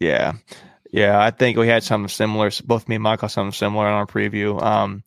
[0.00, 0.32] yeah,
[0.92, 1.18] yeah.
[1.20, 2.50] I think we had something similar.
[2.64, 4.60] Both me and Michael had something similar in our preview.
[4.62, 5.02] Um,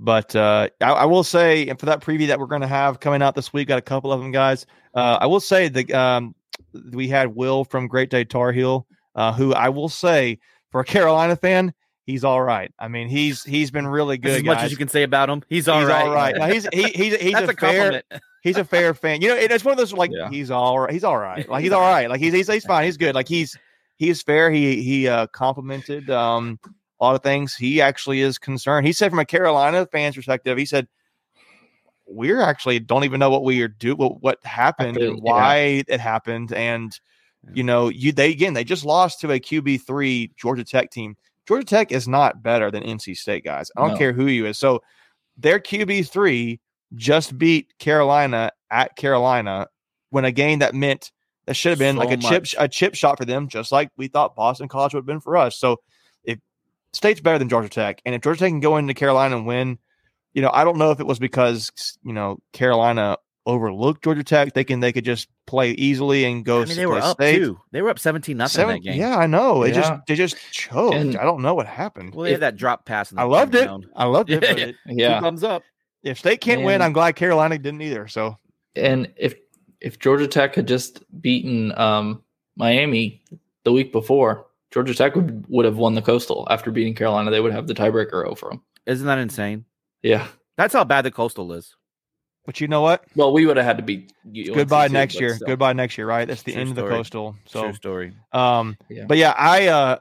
[0.00, 3.00] But uh, I, I, will say, and for that preview that we're going to have
[3.00, 4.64] coming out this week, got a couple of them, guys.
[4.94, 6.36] Uh, I will say that um,
[6.92, 8.86] we had Will from Great Day Tar Heel,
[9.16, 10.38] uh, who I will say,
[10.70, 11.74] for a Carolina fan,
[12.08, 12.72] he's all right.
[12.78, 14.38] I mean, he's he's been really good.
[14.38, 16.06] as much as you can say about him, he's all he's right.
[16.06, 16.36] all right.
[16.36, 18.02] Now, he's he, he's he's a, a fair
[18.42, 19.20] he's a fair fan.
[19.20, 20.30] You know, it's one of those like Yeah.
[20.30, 20.92] he's all right.
[20.92, 21.48] He's all right.
[21.48, 22.08] Like he's all right.
[22.08, 22.84] Like he's he's, he's fine.
[22.84, 23.14] He's good.
[23.14, 23.56] Like he's
[23.96, 24.50] he's fair.
[24.50, 26.58] He he uh complimented um
[27.00, 27.54] a lot of things.
[27.54, 28.86] He actually is concerned.
[28.86, 30.88] He said from a Carolina fan's perspective, he said
[32.06, 35.32] we're actually don't even know what we are do what, what happened Happened, and yeah.
[35.32, 36.52] why it happened.
[36.52, 36.98] And
[37.52, 41.16] you know, you they again they just lost to a QB three Georgia Tech team.
[41.46, 43.70] Georgia Tech is not better than NC State guys.
[43.76, 43.96] I don't No.
[43.96, 44.58] care who you is.
[44.58, 44.82] So
[45.36, 46.60] their QB three
[46.94, 49.68] just beat Carolina at Carolina
[50.10, 51.12] when a game that meant
[51.46, 53.90] that should have been So like a chip a chip shot for them, just like
[53.96, 55.56] we thought Boston College would have been for us.
[55.56, 55.80] So
[56.92, 59.78] State's better than Georgia Tech, and if Georgia Tech can go into Carolina and win,
[60.32, 61.70] you know, I don't know if it was because
[62.02, 63.16] you know Carolina
[63.46, 66.62] overlooked Georgia Tech, thinking they could just play easily and go.
[66.62, 67.38] I mean, they were up State.
[67.38, 67.58] too.
[67.72, 68.98] They were up seventeen nothing Seven- that game.
[68.98, 69.62] Yeah, I know.
[69.62, 70.94] It just they just choked.
[70.94, 72.14] And- I don't know what happened.
[72.14, 73.10] Well, they had that drop pass.
[73.10, 73.66] In the I loved it.
[73.66, 73.86] round.
[73.96, 74.42] I loved it.
[74.42, 74.66] Yeah, but yeah.
[74.66, 75.14] it- Yeah.
[75.18, 75.62] Two thumbs up.
[76.02, 78.06] If State can't win, I'm glad Carolina didn't either.
[78.08, 78.36] So
[78.76, 79.34] And if
[79.80, 82.22] if Georgia Tech had just beaten um,
[82.56, 83.22] Miami
[83.64, 87.30] the week before, Georgia Tech would would have won the Coastal after beating Carolina.
[87.30, 88.62] They would have the tiebreaker over them.
[88.86, 89.64] Isn't that insane?
[90.02, 90.26] Yeah.
[90.56, 91.74] That's how bad the coastal is.
[92.44, 93.04] But you know what?
[93.14, 95.34] Well, we would have had to beat UNC Goodbye too, next year.
[95.36, 95.46] still.
[95.48, 96.06] Goodbye next year.
[96.06, 96.26] Right?
[96.26, 97.36] That's the True end of the coastal.
[97.46, 98.12] So, True story.
[98.32, 99.04] um, Yeah.
[99.06, 99.98] but yeah, I uh,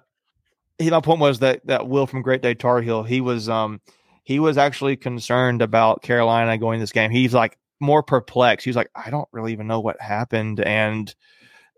[0.80, 3.82] he, my point was that that Will from Great Day Tar Heel, he was um,
[4.24, 7.12] he was actually concerned about Carolina going this game.
[7.12, 8.64] He's like more perplexed.
[8.66, 11.14] He's like, I don't really even know what happened, and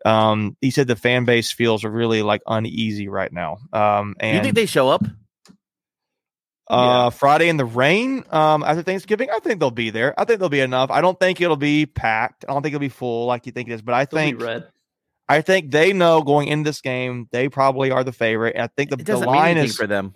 [0.05, 3.57] um, he said the fan base feels really like uneasy right now.
[3.73, 5.03] Um, and you think they show up?
[6.67, 8.23] Uh, Friday in the rain.
[8.29, 10.13] Um, after Thanksgiving, I think they'll be there.
[10.19, 10.91] I think they'll be enough.
[10.91, 12.45] I don't think it'll be packed.
[12.47, 13.81] I don't think it'll be full like you think it is.
[13.81, 14.67] But I They'll think red.
[15.27, 18.53] I think they know going into this game they probably are the favorite.
[18.55, 20.13] And I think the, the line is for them.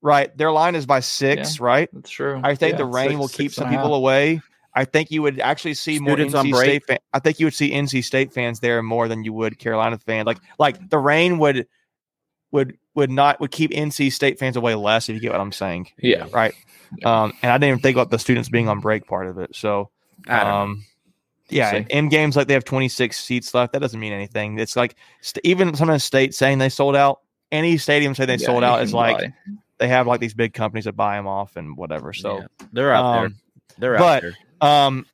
[0.00, 0.34] right.
[0.36, 1.90] Their line is by six, right?
[1.92, 2.40] That's true.
[2.42, 3.92] I think Yeah, the rain six- will keep some people half.
[3.92, 4.40] away.
[4.74, 6.56] I think you would actually see Students more NC.
[6.56, 6.98] State fan.
[7.12, 10.26] I think you would see NC State fans there more than you would Carolina fans.
[10.26, 11.66] Like like the rain would
[12.52, 15.52] would would not would keep NC State fans away less if you get what I'm
[15.52, 16.26] saying Yeah.
[16.32, 16.54] right?
[17.04, 19.54] Um, and I didn't even think about the students being on break part of it.
[19.54, 19.90] So,
[20.28, 20.54] I don't know.
[20.56, 20.84] um,
[21.48, 24.58] yeah, in, in games like they have 26 seats left, that doesn't mean anything.
[24.58, 27.20] It's like st- even sometimes state saying they sold out.
[27.52, 29.32] Any stadium say they Yeah, sold out is like buy.
[29.78, 32.12] they have like these big companies that buy them off and whatever.
[32.12, 33.24] So, Yeah, they're out there.
[33.26, 33.36] um,
[33.78, 34.32] They're out but- there.
[34.60, 35.06] Um,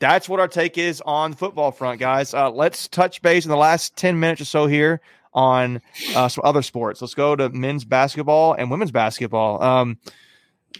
[0.00, 2.34] that's what our take is on the football front, guys.
[2.34, 5.00] Uh, let's touch base in the last 10 minutes or so here
[5.32, 5.80] on
[6.14, 7.00] uh, some other sports.
[7.00, 9.62] Let's go to men's basketball and women's basketball.
[9.62, 9.98] Um,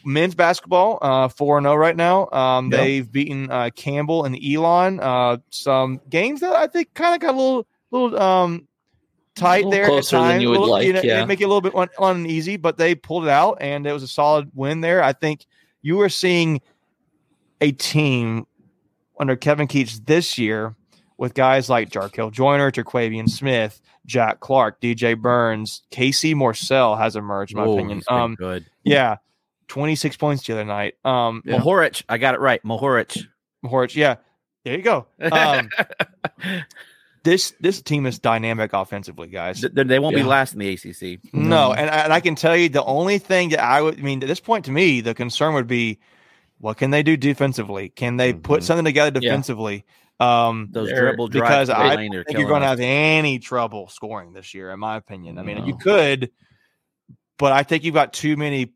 [0.04, 2.28] men's basketball, uh, 4 0 right now.
[2.30, 2.78] Um, Yeah.
[2.78, 5.00] They've beaten uh, Campbell and Elon.
[5.00, 8.68] Uh, some games that I think kind of got a little, little um,
[9.36, 9.82] tight little there.
[9.84, 11.24] at closer than you would Little- like, know, yeah.
[11.24, 14.02] Make it a little bit un- uneasy, but they pulled it out and it was
[14.02, 15.02] a solid win there.
[15.02, 15.46] I think
[15.82, 16.60] you were seeing
[17.64, 18.46] a team
[19.18, 20.76] under Kevin Keatts this year
[21.16, 27.52] with guys like Jarkel Joiner, Terquavian Smith, Jack Clark, DJ Burns, Casey Morsell has emerged,
[27.52, 28.02] in my Whoa, opinion.
[28.08, 28.66] Um, good.
[28.82, 29.16] yeah,
[29.68, 30.94] 26 points the other night.
[31.04, 31.58] Um, Yeah.
[31.58, 32.62] Mohoric, I got it right.
[32.64, 33.16] Mohoric.
[33.64, 34.16] Mohoric, yeah,
[34.64, 35.06] there you go.
[35.22, 35.70] Um,
[37.22, 39.60] this this team is dynamic offensively, guys.
[39.60, 41.32] Th- they won't be last in the ACC.
[41.32, 44.02] No, and I, and I can tell you the only thing that I would I
[44.02, 45.98] mean at this point to me the concern would be
[46.64, 47.90] what can they do defensively?
[47.90, 48.64] Can they put Mhm.
[48.64, 49.28] something together Yeah.
[49.28, 49.84] defensively?
[50.18, 53.86] Um, Those dribble drives because I lane are think you're going to have any trouble
[53.88, 55.38] scoring this year, in my opinion.
[55.38, 56.30] I mean, you could,
[57.36, 58.72] but I think you've got too many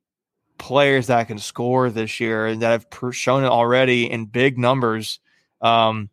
[0.58, 4.58] players that can score this year and that have pr- shown it already in big
[4.58, 5.18] numbers.
[5.62, 6.10] Um,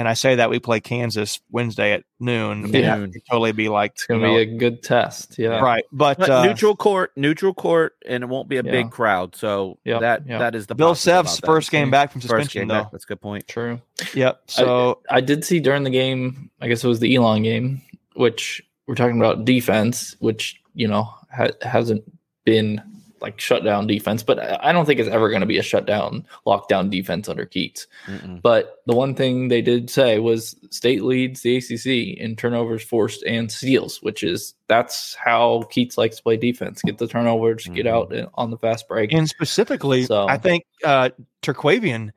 [0.00, 2.72] and I say that we play Kansas Wednesday at noon.
[2.72, 2.96] Yeah.
[2.96, 5.38] It'd totally be like It's going you to know, be a good test.
[5.38, 5.60] Yeah.
[5.60, 8.70] right, but, But uh, neutral court, neutral court, and it won't be a Yeah.
[8.72, 9.36] big crowd.
[9.36, 10.38] So Yep, that yep.
[10.38, 11.52] that is the Bill positive Self's about that.
[11.52, 12.82] first game back from First suspension, game though.
[12.84, 12.92] back.
[12.92, 13.46] That's a good point.
[13.46, 13.80] True.
[14.14, 14.40] Yep.
[14.46, 17.82] So I did see during the game, I guess it was the Elon game,
[18.14, 22.02] which we're talking about defense, which, you know, ha- hasn't
[22.44, 22.80] been
[23.20, 26.26] like shutdown defense, but I I don't think it's ever going to be a shutdown,
[26.46, 27.86] lockdown defense under Keatts.
[28.06, 28.40] Mm-mm.
[28.42, 33.22] But the one thing they did say was state leads the ACC in turnovers forced
[33.24, 36.82] and steals, which is that's how Keatts likes to play defense.
[36.82, 37.90] Get the turnovers, get Mhm.
[38.24, 39.12] out on the fast break.
[39.12, 41.10] and specifically, So- I think uh
[41.42, 42.10] Terquavian,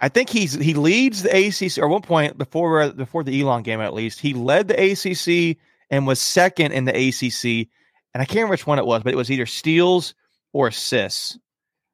[0.00, 3.80] I think he's he leads the ACC or one point before before the Elon game
[3.80, 4.20] at least.
[4.20, 5.56] He led the ACC
[5.90, 7.68] and was second in the ACC,
[8.12, 10.14] and I can't remember which one it was, but it was either steals
[10.54, 11.36] or assists.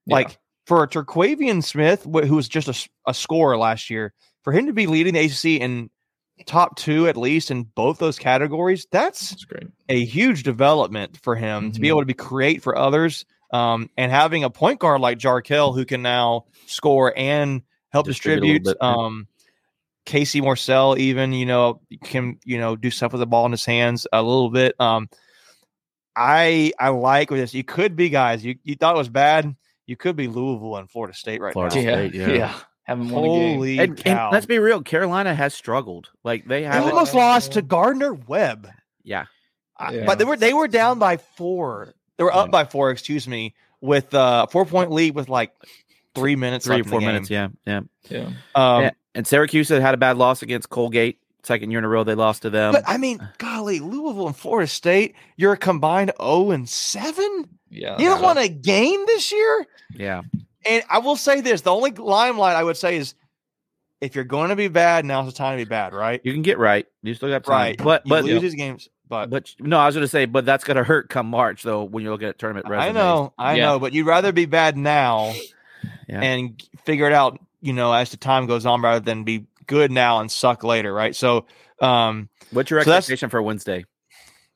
[0.06, 0.14] Yeah.
[0.14, 4.12] Like for Terquavian Smith, wh- who was just a scorer last year,
[4.44, 5.90] for him to be leading the ACC in
[6.46, 9.66] top two at least in both those categories, that's That's great.
[9.88, 11.90] a huge development for him to be Mhm.
[11.90, 13.24] able to be create for others.
[13.52, 18.62] Um, and having a point guard like Jarkel who can now score and help Distribute
[18.62, 18.78] distribute.
[18.78, 18.82] bit.
[18.82, 19.26] Um,
[20.06, 23.64] Casey Morsell, even you know, can you know do stuff with the ball in his
[23.64, 24.74] hands a little bit.
[24.80, 25.08] Um,
[26.20, 27.54] I I like with this.
[27.54, 28.44] You could be guys.
[28.44, 29.56] You you thought it was bad.
[29.86, 31.82] You could be Louisville and Florida State right Florida now.
[31.82, 32.28] Yeah, State, yeah.
[32.28, 32.54] yeah.
[32.84, 33.54] Haven't won a game.
[33.54, 34.30] Holy And, and cow!
[34.32, 36.10] let's be real, Carolina has struggled.
[36.22, 38.68] Like they they have almost lost to Gardner Webb.
[39.02, 39.24] Yeah.
[39.78, 40.04] I- Yeah.
[40.06, 41.94] But they were they were down by four.
[42.18, 42.50] They were up Yeah.
[42.50, 45.52] by four, excuse me, with uh four point lead with like
[46.14, 47.48] three minutes, Three or left in the four minutes, yeah.
[47.66, 47.80] Yeah.
[48.10, 48.30] Yeah.
[48.54, 48.90] Um, yeah.
[49.14, 51.18] And Syracuse had had a bad loss against Colgate.
[51.42, 52.72] Second year in a row they lost to them.
[52.74, 53.18] But I mean,
[53.60, 57.48] golly, Louisville and Florida State, you're a combined 0 and 7.
[57.70, 57.98] Yeah.
[57.98, 59.66] You don't want a game this year?
[59.94, 60.22] yeah.
[60.66, 63.14] And I will say this the only limelight I would say is
[64.02, 66.20] if you're going to be bad, now's the time to be bad, right?
[66.22, 66.86] You can get right.
[67.02, 67.54] You still got time.
[67.54, 67.78] Right.
[67.82, 70.84] But You lose these games, but but no, I was gonna say, but that's gonna
[70.84, 73.66] hurt come March though when you're looking at tournament I know, I Yeah.
[73.66, 75.32] know, but you'd rather be bad now
[76.08, 76.20] Yeah.
[76.20, 79.92] and figure it out, you know, as the time goes on rather than be good
[79.92, 81.14] now and suck later, right?
[81.14, 81.46] So,
[81.80, 83.84] um, What's your So expectation for Wednesday?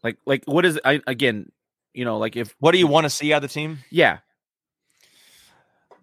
[0.02, 1.50] Like like what is I again,
[1.94, 3.78] you know, like if what do you want to see out of the team?
[3.90, 4.18] yeah,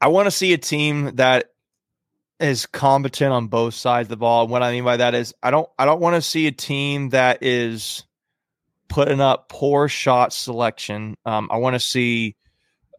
[0.02, 1.52] I want to see a team that
[2.40, 4.44] is competent on both sides of the ball.
[4.44, 6.52] And what I mean by that is I don't I don't want to see a
[6.52, 8.06] team that is
[8.88, 11.18] putting up poor shot selection.
[11.26, 12.38] Um, I want to see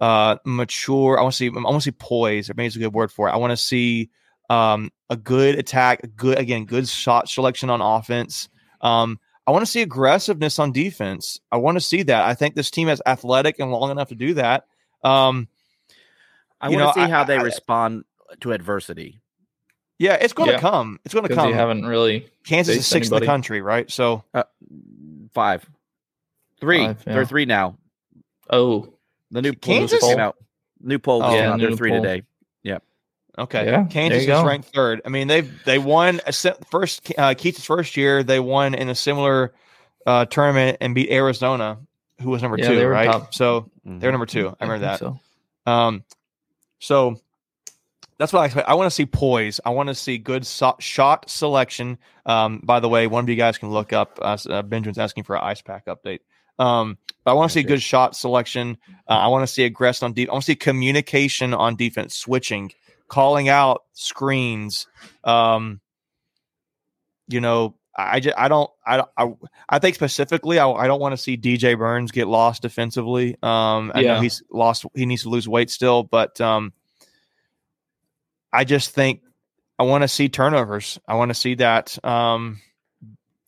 [0.01, 1.19] uh, mature.
[1.19, 2.51] I want to see I want to see poise.
[2.51, 3.33] Or maybe it's a good word for it.
[3.33, 4.11] I want to see
[4.51, 8.49] um, a good attack, a good again, good shot selection on offense.
[8.81, 11.41] Um, I want to see aggressiveness on defense.
[11.51, 12.25] I want to see that.
[12.25, 14.67] I think this team is athletic and long enough to do that.
[15.03, 15.49] Um,
[16.61, 18.05] I You want to see I- how they I- respond
[18.41, 19.21] to adversity.
[19.99, 20.99] yeah, it's going to come.
[21.05, 21.49] It's going to come.
[21.49, 22.29] you haven't really.
[22.45, 23.91] Kansas is faced sixth in the country, right?
[23.91, 24.25] So
[25.35, 25.69] Five.
[26.61, 26.85] Three.
[26.87, 27.13] Five, yeah.
[27.15, 27.79] They're three now.
[28.51, 28.95] Oh,
[29.31, 30.01] The new poll just Kansas?
[30.09, 30.37] came out.
[30.81, 31.57] New poll Oh, yeah.
[31.57, 32.03] They're three poll.
[32.03, 32.23] today.
[33.39, 34.45] Okay, Yeah, Kansas is go.
[34.45, 35.01] ranked third.
[35.07, 38.23] I mean, they've they won a se- first uh, Keatts' first year.
[38.23, 39.55] They won in a similar
[40.07, 41.79] uh, tournament and beat Arizona,
[42.21, 43.07] who was number Yeah, two, right?
[43.07, 43.33] top.
[43.35, 44.01] So Mhm.
[44.01, 44.55] they're number two.
[44.61, 44.99] I remember that.
[45.01, 45.17] think
[45.67, 46.05] Um,
[46.79, 47.21] so
[48.19, 48.69] that's what I expect.
[48.69, 49.61] I want to see poise.
[49.65, 51.99] I want to see good so- shot selection.
[52.27, 54.19] Um, by the way, one of you guys can look up.
[54.21, 56.21] Uh, uh, Benjamin's asking for an ice pack update.
[56.59, 58.77] Um, but I want to see good shot selection.
[59.09, 60.29] Uh, I want to see aggressive on deep.
[60.29, 62.73] I want to see communication on defense, switching,
[63.13, 64.87] calling out screens.
[65.23, 65.83] Um,
[67.29, 69.33] you know, I just I don't I don't I,
[69.69, 73.35] I think specifically I, I don't want to see DJ Burns get lost defensively.
[73.43, 74.23] Um, I know Yeah.
[74.23, 74.87] he's lost.
[74.95, 76.73] He needs to lose weight still, but um,
[78.51, 79.21] I just think
[79.79, 80.99] I want to see turnovers.
[81.07, 82.03] I want to see that.
[82.03, 82.61] Um,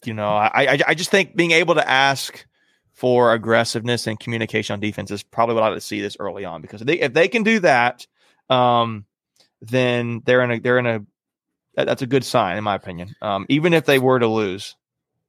[0.04, 2.44] you know, I, I I just think being able to ask
[2.92, 6.60] for aggressiveness and communication on defense is probably what I to see this early on
[6.60, 8.06] because if they if they can do that,
[8.50, 9.06] um,
[9.66, 11.00] then they're in a they're in a
[11.76, 13.14] that, that's a good sign in my opinion.
[13.22, 14.76] Um, even if they were to lose.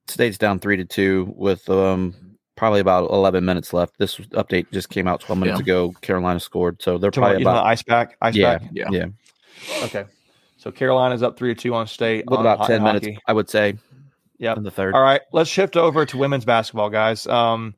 [0.07, 2.13] State's down three to two with um
[2.55, 3.97] probably about eleven minutes left.
[3.97, 5.63] This update just came out twelve minutes Yeah.
[5.63, 5.93] ago.
[6.01, 8.69] Carolina scored, so they're Talking probably about, about ice pack, ice yeah, pack.
[8.71, 8.87] Yeah.
[8.91, 9.05] yeah,
[9.83, 10.05] Okay.
[10.57, 12.25] So Carolina's up three to two on state.
[12.27, 13.07] with on about ho- ten hockey.
[13.07, 13.77] minutes, I would say.
[14.37, 14.53] Yeah.
[14.55, 14.93] in the third.
[14.93, 17.25] All right, let's shift over to women's basketball, guys.
[17.25, 17.73] Um,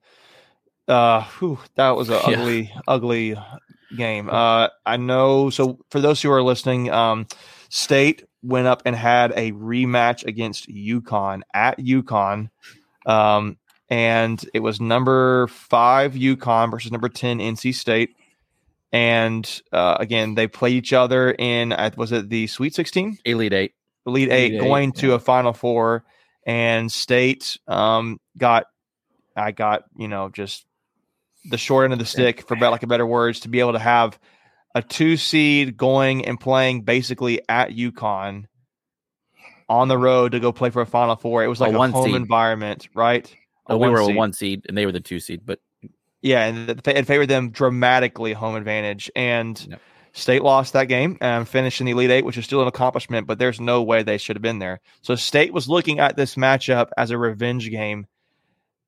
[0.88, 2.40] uh, whew, that was an Yeah.
[2.40, 3.36] ugly, ugly
[3.96, 4.30] game.
[4.30, 5.50] Uh, I know.
[5.50, 7.28] So for those who are listening, um,
[7.70, 12.50] State went up and had a rematch against UConn at UConn,
[13.06, 13.58] um,
[13.90, 18.16] and it was number five UConn versus number ten NC State.
[18.92, 23.18] And uh, again, they played each other in was it the Sweet Sixteen?
[23.26, 23.74] Elite eight.
[24.08, 26.06] Elite Eight, Elite Eight, going to a Final Four,
[26.46, 28.68] and State um, got,
[29.36, 30.66] I got you know just
[31.50, 33.74] the short end of the stick for better, like a better words to be able
[33.74, 34.20] to have
[34.76, 38.46] a two seed going and playing basically at UConn
[39.70, 41.44] on the road to go play for a Final Four.
[41.44, 42.16] It was like a, one home seed.
[42.16, 43.34] environment, right?
[43.68, 45.42] A Uh, we were a one seed, and they were the two seed.
[45.46, 45.60] But
[46.22, 49.10] Yeah, and it it favored them dramatically home advantage.
[49.16, 49.78] And.
[50.14, 53.28] State lost that game and finished in the Elite Eight, which is still an accomplishment,
[53.28, 54.80] but there's no way they should have been there.
[55.04, 58.08] So State was looking at this matchup as a revenge game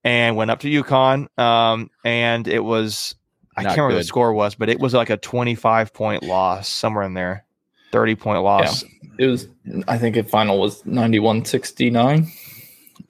[0.03, 1.27] and went up to UConn.
[1.39, 3.15] Um, and it was,
[3.57, 4.03] I Not can't remember good.
[4.03, 7.45] the score was, but it was like a 25 point loss somewhere in there,
[7.91, 8.83] 30 point loss.
[9.17, 9.47] It was.
[9.89, 12.31] I think the final was ninety one sixty nine.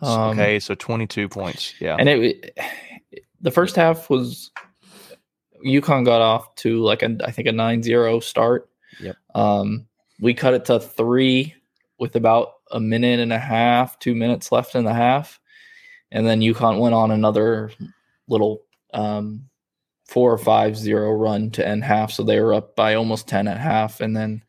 [0.02, 1.74] Um, okay, so 22 points.
[1.80, 1.98] Yeah.
[2.00, 2.58] and it
[3.42, 4.50] the first half was
[5.66, 8.70] UConn got off to like a, I think a 9-0 start.
[9.02, 9.16] Yep.
[9.36, 9.88] Um,
[10.20, 11.54] we cut it to three
[12.00, 15.40] with about a minute and a half, two minutes left in the half,
[16.12, 17.72] and then UConn went on another
[18.28, 19.50] little um,
[20.06, 22.12] four or five zero run to end half.
[22.12, 24.44] So they were up by almost ten at half, and then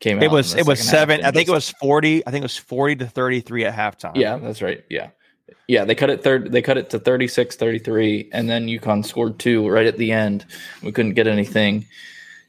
[0.00, 0.24] came out.
[0.24, 1.24] It was it was seven.
[1.24, 2.26] I think it was forty.
[2.26, 4.16] I think it was forty to thirty three at halftime.
[4.16, 4.84] Yeah, that's right.
[4.90, 5.10] Yeah.
[5.68, 9.38] Yeah, they cut it third they cut it to 36 33 and then UConn scored
[9.38, 10.44] two right at the end.
[10.82, 11.86] We couldn't get anything.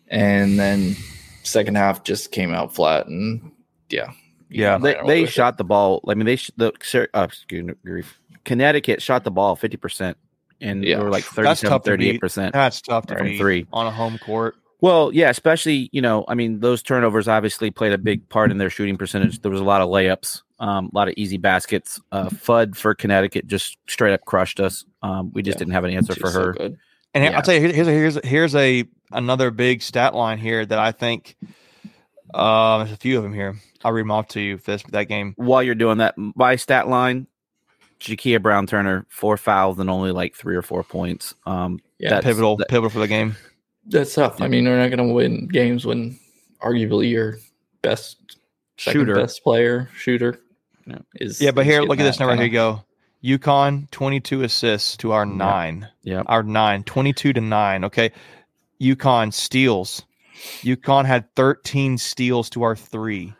[0.07, 0.95] And then
[1.43, 3.51] second half just came out flat and
[3.89, 4.11] yeah.
[4.49, 4.77] Yeah.
[4.77, 5.33] They, they with it.
[5.33, 6.03] shot the ball.
[6.07, 6.73] I mean, they sh- the
[7.13, 8.19] uh, excuse me, grief.
[8.45, 10.17] Connecticut shot the ball fifty percent,
[10.59, 10.97] and Yeah.
[10.97, 12.51] they were like That's 37, tough to 38%.
[12.53, 13.65] that's tough to From beat three.
[13.73, 14.55] on a home court.
[14.81, 18.57] Well, yeah, especially you know, I mean, those turnovers obviously played a big part in
[18.57, 19.39] their shooting percentage.
[19.41, 21.99] There was a lot of layups, um, a lot of easy baskets.
[22.11, 24.83] Uh, Fudd for Connecticut just straight up crushed us.
[25.03, 25.59] Um, we just Yeah.
[25.59, 26.53] didn't have an answer She's for so her.
[26.53, 26.77] good.
[27.13, 27.31] And Yeah.
[27.35, 30.79] I'll tell you, here's a, here's a, here's a another big stat line here that
[30.79, 31.35] I think.
[32.33, 33.55] Um, there's a few of them here.
[33.83, 35.33] I'll read them off to you for this that game.
[35.35, 37.27] While you're doing that, my stat line:
[38.01, 41.35] Jakia Brown Turner four fouls and only like three or four points.
[41.45, 43.35] Um, Yeah, that's- pivotal, that- pivotal for the game.
[43.85, 44.41] That's tough.
[44.41, 46.19] I mean, we're not going to win games when
[46.61, 47.37] arguably your
[47.81, 48.17] best
[48.77, 49.15] second Shooter.
[49.15, 50.39] best player shooter
[50.85, 50.99] Yeah.
[51.15, 52.35] is Yeah, but here, look at this that number.
[52.35, 52.83] Here you go.
[53.23, 55.87] UConn 22 assists to our nine.
[56.03, 56.23] Yeah.
[56.25, 57.83] Our nine, 22 to nine.
[57.85, 58.11] Okay.
[58.79, 60.03] UConn steals.
[60.61, 63.33] UConn had 13 steals to our three.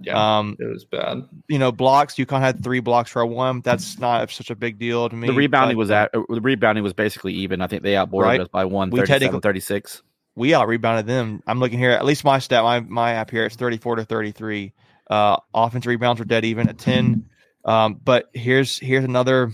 [0.00, 1.28] Yeah, Um, it was bad.
[1.48, 2.14] you know, blocks.
[2.14, 3.60] UConn had three blocks for a one.
[3.60, 5.28] That's not such a big deal to me.
[5.28, 7.60] the rebounding but was at uh, the rebounding was basically even.
[7.60, 8.40] I think they outboarded Right.
[8.40, 10.02] us by one, We 37, technically- 36.
[10.34, 11.42] We out rebounded them.
[11.46, 11.90] I'm looking here.
[11.90, 14.72] At least my stat, my my app here, it's 34 to 33.
[15.10, 17.26] Uh, offensive rebounds were dead even at 10.
[17.66, 19.52] Um, but here's here's another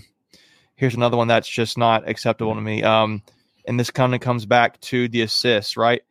[0.75, 2.81] here's another one that's just not acceptable to me.
[2.81, 3.21] Um,
[3.67, 6.01] and this kind of comes back to the assists, right?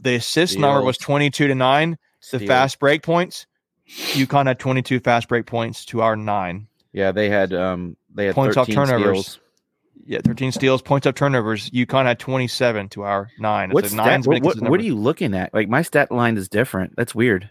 [0.00, 1.54] The assist number was 22 to
[2.32, 2.38] nine.
[2.40, 2.48] The Steals.
[2.48, 3.46] fast break points,
[3.88, 6.66] UConn had 22 fast break points to our nine.
[6.92, 9.26] Yeah, they had um they had Points off 13 turnovers.
[9.26, 9.40] steals.
[10.08, 11.68] Yeah, 13 steals, points up turnovers.
[11.70, 13.70] UConn had 27 to our nine.
[13.70, 14.06] What's So that?
[14.06, 15.52] nine's been a What, what, what are you looking at?
[15.52, 16.94] Like my stat line is different.
[16.96, 17.50] That's weird.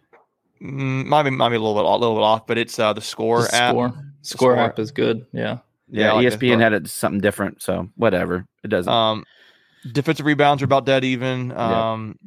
[0.61, 2.93] Mm, might be might be a little bit a little bit off, but it's uh
[2.93, 3.71] the score The app.
[3.73, 3.89] score,
[4.21, 4.57] score score.
[4.57, 5.25] app is good.
[5.33, 5.59] Yeah,
[5.89, 8.45] Yeah, I like the ESPN had it something different, so whatever.
[8.63, 8.91] It doesn't.
[8.91, 9.25] Um,
[9.91, 11.49] defensive rebounds are about dead even.
[11.49, 11.91] Yeah.
[11.91, 12.17] Um,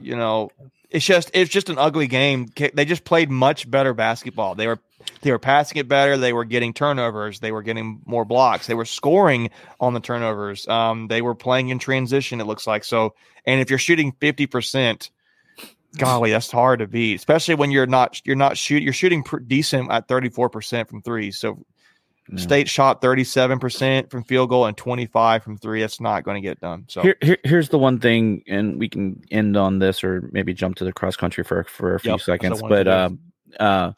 [0.00, 0.50] you know,
[0.92, 2.48] it's just it's just an ugly game.
[2.74, 4.54] They just played much better basketball.
[4.54, 4.78] They were
[5.22, 6.16] they were passing it better.
[6.16, 7.40] They were getting turnovers.
[7.40, 8.66] They were getting more blocks.
[8.66, 10.68] They were scoring on the turnovers.
[10.68, 12.40] Um, they were playing in transition.
[12.40, 13.14] It looks like so.
[13.46, 15.10] And if you're shooting fifty percent,
[15.96, 19.90] golly, that's hard to beat, especially when you're not you're not shoot you're shooting decent
[19.90, 21.30] at thirty four percent from three.
[21.30, 21.64] So
[22.30, 22.38] Yeah.
[22.38, 25.80] State shot 37% from field goal and 25 from three.
[25.80, 26.84] That's not going to get done.
[26.88, 30.54] So Here, here, here's the one thing, and we can end on this, or maybe
[30.54, 32.62] jump to the cross country for for a few Yep, seconds.
[32.62, 33.18] what I wanted But to um,
[33.60, 33.92] uh,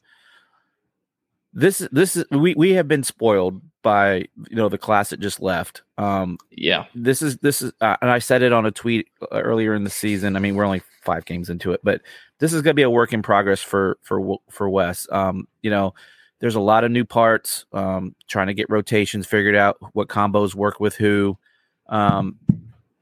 [1.53, 5.41] this this is we we have been spoiled by you know the class that just
[5.41, 5.83] left.
[5.99, 6.87] Um, yeah.
[6.95, 9.85] this is this is uh, and I said it on a tweet uh, earlier in
[9.85, 10.35] the season.
[10.35, 12.01] I mean, we're only five games into it, but
[12.41, 15.07] this is going to be a work in progress for for for Wes.
[15.13, 15.95] Um, you know,
[16.41, 17.65] there's a lot of new parts.
[17.73, 21.39] Um, trying to get rotations figured out, what combos work with who.
[21.89, 22.37] Um,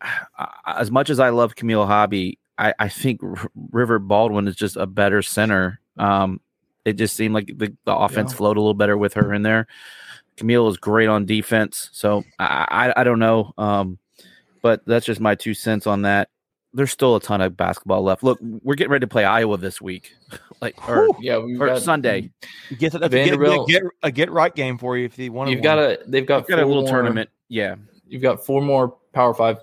[0.00, 4.56] I- as much as I love Camille Hobby, I, I think R- River Baldwin is
[4.56, 5.80] just a better center.
[5.96, 6.40] Um,
[6.84, 8.36] it just seemed like the, the offense Yeah.
[8.38, 9.66] flowed a little better with her in there.
[10.36, 12.66] Camille is great on defense, so I
[12.96, 13.98] I, I don't know, um,
[14.62, 16.30] but that's just my two cents on that.
[16.72, 18.22] There's still a ton of basketball left.
[18.24, 20.14] Look, we're getting ready to play Iowa this week,
[20.62, 22.30] like or, Yeah, or got, Sunday.
[22.78, 25.50] get, that's a get, get, a get right game for you if you want.
[25.50, 25.98] You've got a.
[26.06, 27.28] They've got, got a little more- tournament.
[27.48, 27.74] Yeah,
[28.08, 29.58] You've got four more Power Five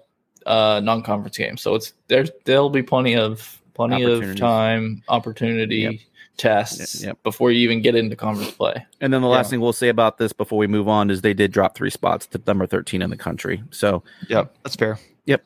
[0.45, 5.93] uh, non-conference games, so it's there's there'll be plenty of plenty of time, opportunity, Yep.
[6.37, 7.23] tests Yep.
[7.23, 8.85] before you even get into conference play.
[8.99, 9.51] and then the last Yeah.
[9.51, 12.27] thing we'll say about this before we move on is they did drop three spots
[12.27, 13.63] to number 13 in the country.
[13.71, 14.99] So Yep, that's fair.
[15.25, 15.43] Yep.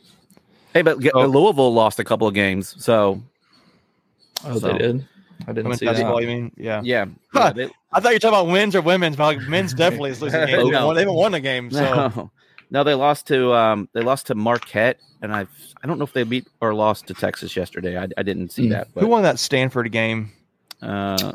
[0.73, 2.73] Hey, but get, So- Louisville lost a couple of games.
[2.83, 3.21] So
[4.45, 5.07] Oh, So- they did.
[5.43, 6.21] I didn't Women's see basketball, that.
[6.21, 6.51] you mean?
[6.57, 6.81] Yeah.
[6.83, 7.39] yeah, Huh.
[7.45, 10.11] yeah, they- I thought you were talking about wins or women's, but like men's definitely
[10.11, 10.63] is losing games.
[10.63, 10.87] They, No.
[10.87, 11.69] won, they haven't won a game.
[11.71, 12.31] So No,
[12.71, 15.45] no, they lost to um, they lost to Marquette, and I
[15.83, 17.97] I don't know if they beat or lost to Texas yesterday.
[17.97, 18.71] I, I didn't see Hmm.
[18.73, 18.87] that.
[18.93, 20.31] But, who won that Stanford game?
[20.81, 21.33] Uh,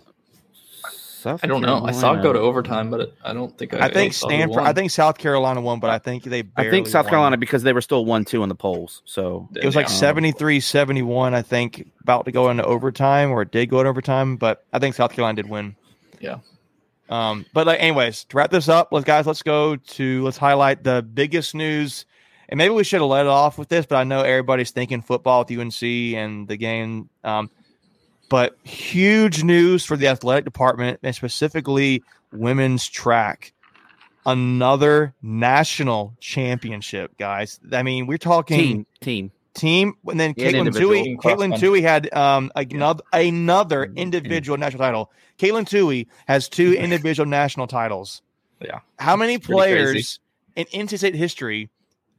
[1.19, 1.85] South I don't know.
[1.85, 4.63] I saw it go to overtime, but it, I don't think I, I think Stanford.
[4.63, 6.45] I think South Carolina won, but I think they.
[6.57, 7.11] I think South won.
[7.11, 9.03] Carolina because they were still one two in the polls.
[9.05, 9.95] So It was like Yeah.
[9.95, 14.37] 73 71, I think, about to go into overtime, or it did go into overtime,
[14.37, 15.77] but I think South Carolina did win.
[16.21, 16.39] Yeah.
[17.09, 20.85] Um, but like, anyways, to wrap this up, let's guys, let's go to let's highlight
[20.85, 22.05] the biggest news
[22.49, 25.03] and maybe we should have let it off with this, but I know everybody's thinking
[25.03, 27.11] football with UNC and the game.
[27.23, 27.51] Um,
[28.29, 32.03] but huge news for the athletic department and specifically
[32.33, 33.53] women's track.
[34.27, 37.59] Another national championship, guys.
[37.73, 39.31] I mean, we're talking Team, team.
[39.55, 40.69] team, and then And Katelyn.
[40.71, 41.17] Tuohy.
[41.17, 41.53] Katelyn.
[41.55, 45.11] Tuohy had um another another Mm, individual national title.
[45.39, 48.21] Katelyn Tuohy has two individual national titles.
[48.61, 48.81] Yeah.
[48.99, 49.75] How many pretty crazy.
[49.75, 50.21] players
[50.57, 51.71] in NC State history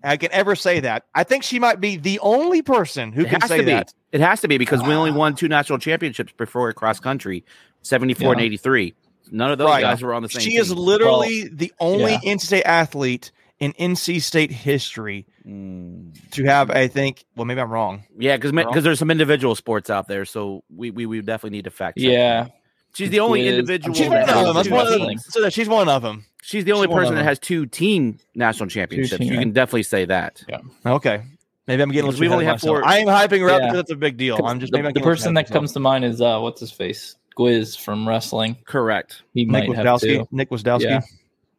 [0.04, 1.06] I can ever say that?
[1.14, 3.72] I think she might be the only person who It can has say to be.
[3.72, 3.94] that.
[4.12, 7.44] It has to be because we only won two national championships before cross country,
[7.82, 8.94] 74 and 83.
[9.32, 9.82] None of those Right.
[9.82, 10.62] guys were on the same She team.
[10.62, 12.20] is literally the only yeah.
[12.34, 16.14] NC State athlete in NC State history Mm.
[16.32, 18.04] to have, I think, well, maybe I'm wrong.
[18.18, 21.66] Yeah, because because there's some individual sports out there, so we we, we definitely need
[21.66, 22.08] to fact check.
[22.10, 22.48] Yeah.
[22.94, 23.52] She's the only Quiz.
[23.54, 23.96] individual.
[23.96, 24.56] She's one of them.
[24.56, 25.18] That's one of them.
[25.20, 26.26] So that she's one of them.
[26.42, 29.20] She's the only she's person that has two team national championships.
[29.20, 30.44] team, you can definitely say that.
[30.86, 31.22] Okay.
[31.68, 32.80] Maybe I'm getting a little we only have myself.
[32.80, 33.68] four- I am hyping her up Yeah.
[33.68, 34.44] because it's a big deal.
[34.44, 35.54] I'm just the, maybe I'm the getting a little person that myself.
[35.54, 37.16] comes to mind is uh what's his face?
[37.38, 38.58] Gwiz from wrestling.
[38.66, 39.22] Correct.
[39.36, 40.28] He Nick might have two.
[40.32, 40.82] Nick Gwiazdowski.
[40.82, 41.02] Yeah.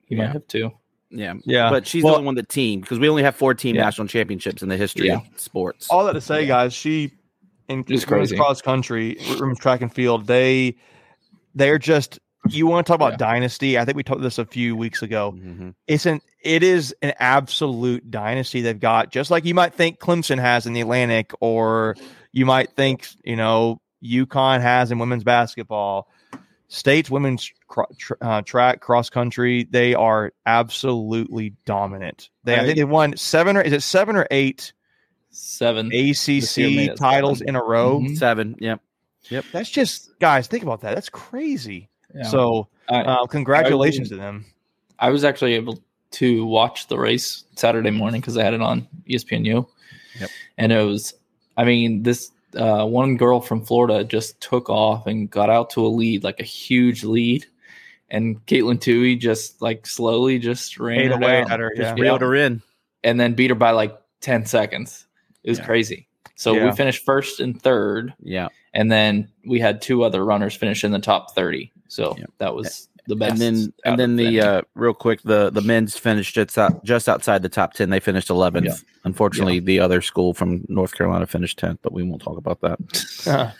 [0.06, 0.24] He Yeah.
[0.24, 0.72] might have two.
[1.10, 1.34] Yeah.
[1.44, 1.70] Yeah.
[1.70, 3.84] But she's Well- the only one that team because we only have four team Yeah.
[3.84, 5.18] national championships in the history Yeah.
[5.18, 5.86] of sports.
[5.90, 7.12] all that to say, guys, she
[7.68, 8.36] in It's women's crazy.
[8.36, 10.74] cross country, women's track and field, they
[11.54, 13.16] they're just you want to talk about Yeah.
[13.18, 13.78] dynasty.
[13.78, 15.34] I think we talked this a few weeks ago.
[15.36, 15.74] Mhm.
[15.86, 20.38] It's an it is an absolute dynasty they've got, just like you might think Clemson
[20.40, 21.96] has in the Atlantic, or
[22.32, 26.08] you might think, you know, UConn has in women's basketball.
[26.68, 32.30] States women's cro- tr- uh, track cross country, they are absolutely dominant.
[32.44, 34.72] They, I I- think they won seven or is it seven or eight
[35.32, 35.90] Seven.
[35.92, 37.48] ACC titles seven.
[37.50, 38.00] in a row.
[38.00, 38.16] Mhm.
[38.16, 38.56] Seven.
[38.60, 38.80] Yep.
[39.52, 40.94] That's just guys, think about that.
[40.94, 41.88] That's crazy.
[42.14, 42.22] Yeah.
[42.24, 44.44] So, I- uh, congratulations to them.
[44.98, 48.86] I was actually able to watch the race Saturday morning because I had it on
[49.08, 49.66] ESPNU.
[50.20, 50.30] Yep.
[50.58, 51.14] And it was,
[51.56, 55.86] I mean, this uh, one girl from Florida just took off and got out to
[55.86, 57.46] a lead, like a huge lead.
[58.10, 61.72] And Katelyn Tuohy just like slowly just ran her away down at her.
[61.76, 62.02] Just Yeah.
[62.02, 62.60] reeled her in.
[63.04, 65.06] and then beat her by like 10 seconds.
[65.44, 65.64] It was Yeah.
[65.64, 66.06] crazy.
[66.34, 66.66] So Yeah.
[66.66, 68.12] we finished first and third.
[68.20, 68.48] Yeah.
[68.72, 71.72] And then we had two other runners finish in the top 30.
[71.88, 72.26] So Yeah.
[72.38, 73.32] that was the best.
[73.32, 77.08] And then and then the uh real quick the the men's finished just out, just
[77.08, 78.74] outside the top 10 they finished 11th Yeah.
[79.04, 82.78] unfortunately the other school from north carolina finished 10th but we won't talk about that
[83.26, 83.50] Uh,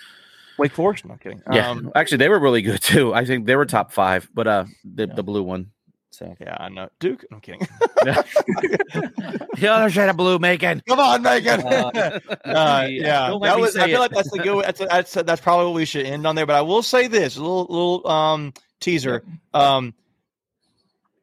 [0.58, 1.06] Wake Forest.
[1.06, 1.42] No kidding.
[1.50, 4.46] yeah Um, actually they were really good too i think they were top five but
[4.46, 5.14] uh the, Yeah.
[5.14, 5.70] the blue one
[6.10, 6.88] so yeah, I know.
[6.98, 7.24] Duke.
[7.32, 7.60] I'm kidding.
[8.02, 11.60] the other shade of blue macon Come on, Megan.
[11.60, 13.76] Uh, Uh, yeah, that was.
[13.76, 14.00] I feel it.
[14.00, 14.64] like that's the good.
[14.64, 16.46] That's, that's that's probably what we should end on there.
[16.46, 19.24] But I will say this: a little little um teaser.
[19.54, 19.94] Um,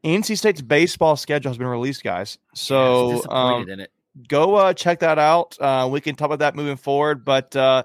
[0.03, 2.37] NC State's baseball schedule has been released, guys.
[2.53, 3.91] So disappointed um, in it
[4.27, 5.59] go uh, check that out.
[5.59, 7.23] Uh, we can talk about that moving forward.
[7.25, 7.83] But uh,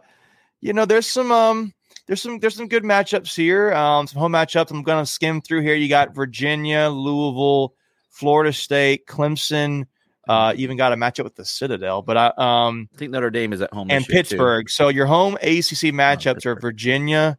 [0.60, 1.74] you know, there's some um,
[2.06, 3.72] there's some there's some good matchups here.
[3.72, 4.70] Um, some home matchups.
[4.70, 5.74] I'm gonna skim through here.
[5.74, 7.74] You got Virginia, Louisville,
[8.10, 9.86] Florida State, Clemson.
[10.28, 13.52] Uh, even got a matchup with the Citadel, but I um i think notre dame
[13.52, 14.12] is at home and year, too.
[14.12, 14.70] Pittsburgh.
[14.70, 17.38] So your home ACC matchups are Virginia,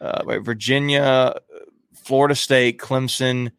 [0.00, 1.34] uh, wait, Virginia,
[1.94, 3.50] Florida State, Clemson,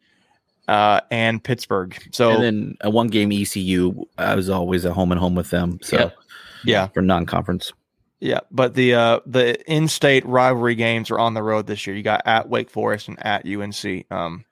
[0.68, 2.00] uh, and Pittsburgh.
[2.12, 5.50] So and then a one game ecu i was always at home and home with
[5.50, 6.16] them so Yep.
[6.64, 7.72] yeah, for non-conference
[8.20, 8.40] yeah.
[8.50, 11.96] But the uh, the in-state rivalry games are on the road this year.
[11.96, 14.06] You got at Wake Forest and at UNC.
[14.10, 14.44] Um,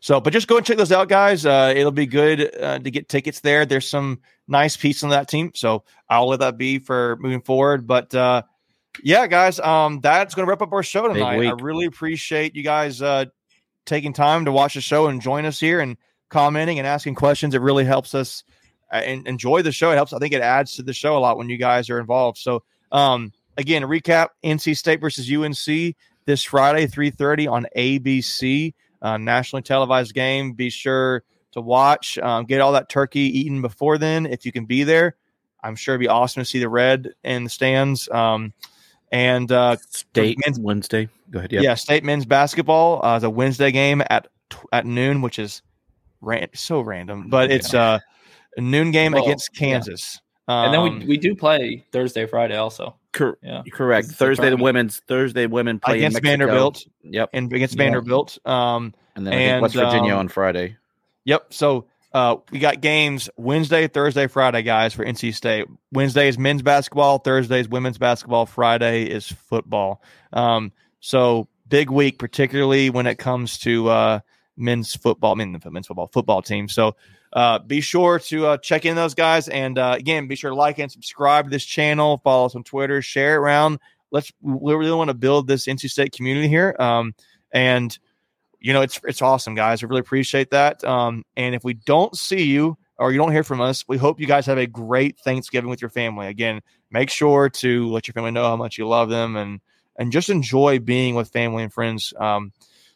[0.00, 1.44] so, but just go and check those out, guys.
[1.44, 3.66] Uh, it'll be good uh, to get tickets there.
[3.66, 7.86] There's some nice pieces on that team, so I'll let that be for moving forward.
[7.86, 8.42] But uh,
[9.02, 11.36] yeah, guys, um, that's going to wrap up our show tonight.
[11.48, 13.26] I really appreciate you guys uh,
[13.84, 15.98] taking time to watch the show and join us here and
[16.30, 17.54] commenting and asking questions.
[17.54, 18.42] It really helps us
[18.90, 19.90] uh, en- enjoy the show.
[19.90, 20.14] It helps.
[20.14, 22.38] I think it adds to the show a lot when you guys are involved.
[22.38, 22.62] So,
[22.92, 25.94] um, again, recap: NC State versus UNC
[26.26, 30.52] this Friday, three thirty on ABC, uh, nationally televised game.
[30.52, 31.22] Be sure
[31.52, 32.18] to watch.
[32.18, 35.16] Um, get all that turkey eaten before then if you can be there.
[35.62, 38.08] I'm sure it'd be awesome to see the red in the stands.
[38.08, 38.52] Um,
[39.12, 43.30] and uh, state men's- wednesday go ahead yeah, yeah state men's basketball uh, is a
[43.30, 44.28] Wednesday game at
[44.72, 45.62] at noon, which is
[46.20, 47.98] ran- so random, but it's uh,
[48.56, 49.68] a noon game Well, against yeah.
[50.50, 50.64] Kansas.
[50.66, 52.96] and then Um, we, we do play Thursday, Friday also.
[53.12, 53.62] Cor- Yeah.
[53.72, 54.62] correct It's thursday the tournament.
[54.64, 57.84] women's thursday women play against in Vanderbilt yep and against Yeah.
[57.84, 58.38] Vanderbilt.
[58.46, 60.76] Um, and then I think And, west virginia um, on friday
[61.24, 61.52] Yep.
[61.52, 65.66] So uh, we got games Wednesday, Thursday, Friday, guys, for NC State.
[65.92, 67.18] Wednesday is men's basketball.
[67.18, 68.46] Thursday is women's basketball.
[68.46, 70.02] Friday is football.
[70.32, 74.20] Um, so big week, particularly when it comes to uh,
[74.56, 75.32] men's football.
[75.32, 76.68] I mean, the men's football football team.
[76.68, 76.96] So
[77.32, 79.48] uh, be sure to uh, check in those guys.
[79.48, 82.20] And uh, again, be sure to like and subscribe to this channel.
[82.24, 83.02] Follow us on Twitter.
[83.02, 83.78] Share it around.
[84.10, 84.32] Let's.
[84.40, 86.74] We really want to build this NC State community here.
[86.78, 87.14] Um,
[87.52, 87.96] and
[88.58, 89.82] you know, it's it's awesome, guys.
[89.82, 90.82] We really appreciate that.
[90.84, 94.20] Um, and if we don't see you or you don't hear from us, we hope
[94.20, 96.26] you guys have a great Thanksgiving with your family.
[96.26, 96.60] Again,
[96.90, 99.60] make sure to let your family know how much you love them and
[99.96, 102.12] and just enjoy being with family and friends.
[102.18, 102.52] Um,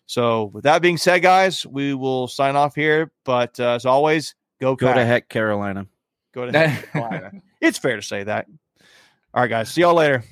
[0.07, 3.11] so, with that being said, guys, we will sign off here.
[3.25, 4.97] But uh, as always, go Go Pack.
[4.97, 5.87] to heck, Carolina.
[6.35, 7.33] Go to heck, Carolina.
[7.61, 8.47] it's fair to say that.
[9.33, 9.71] All right, guys.
[9.71, 10.23] See y'all later.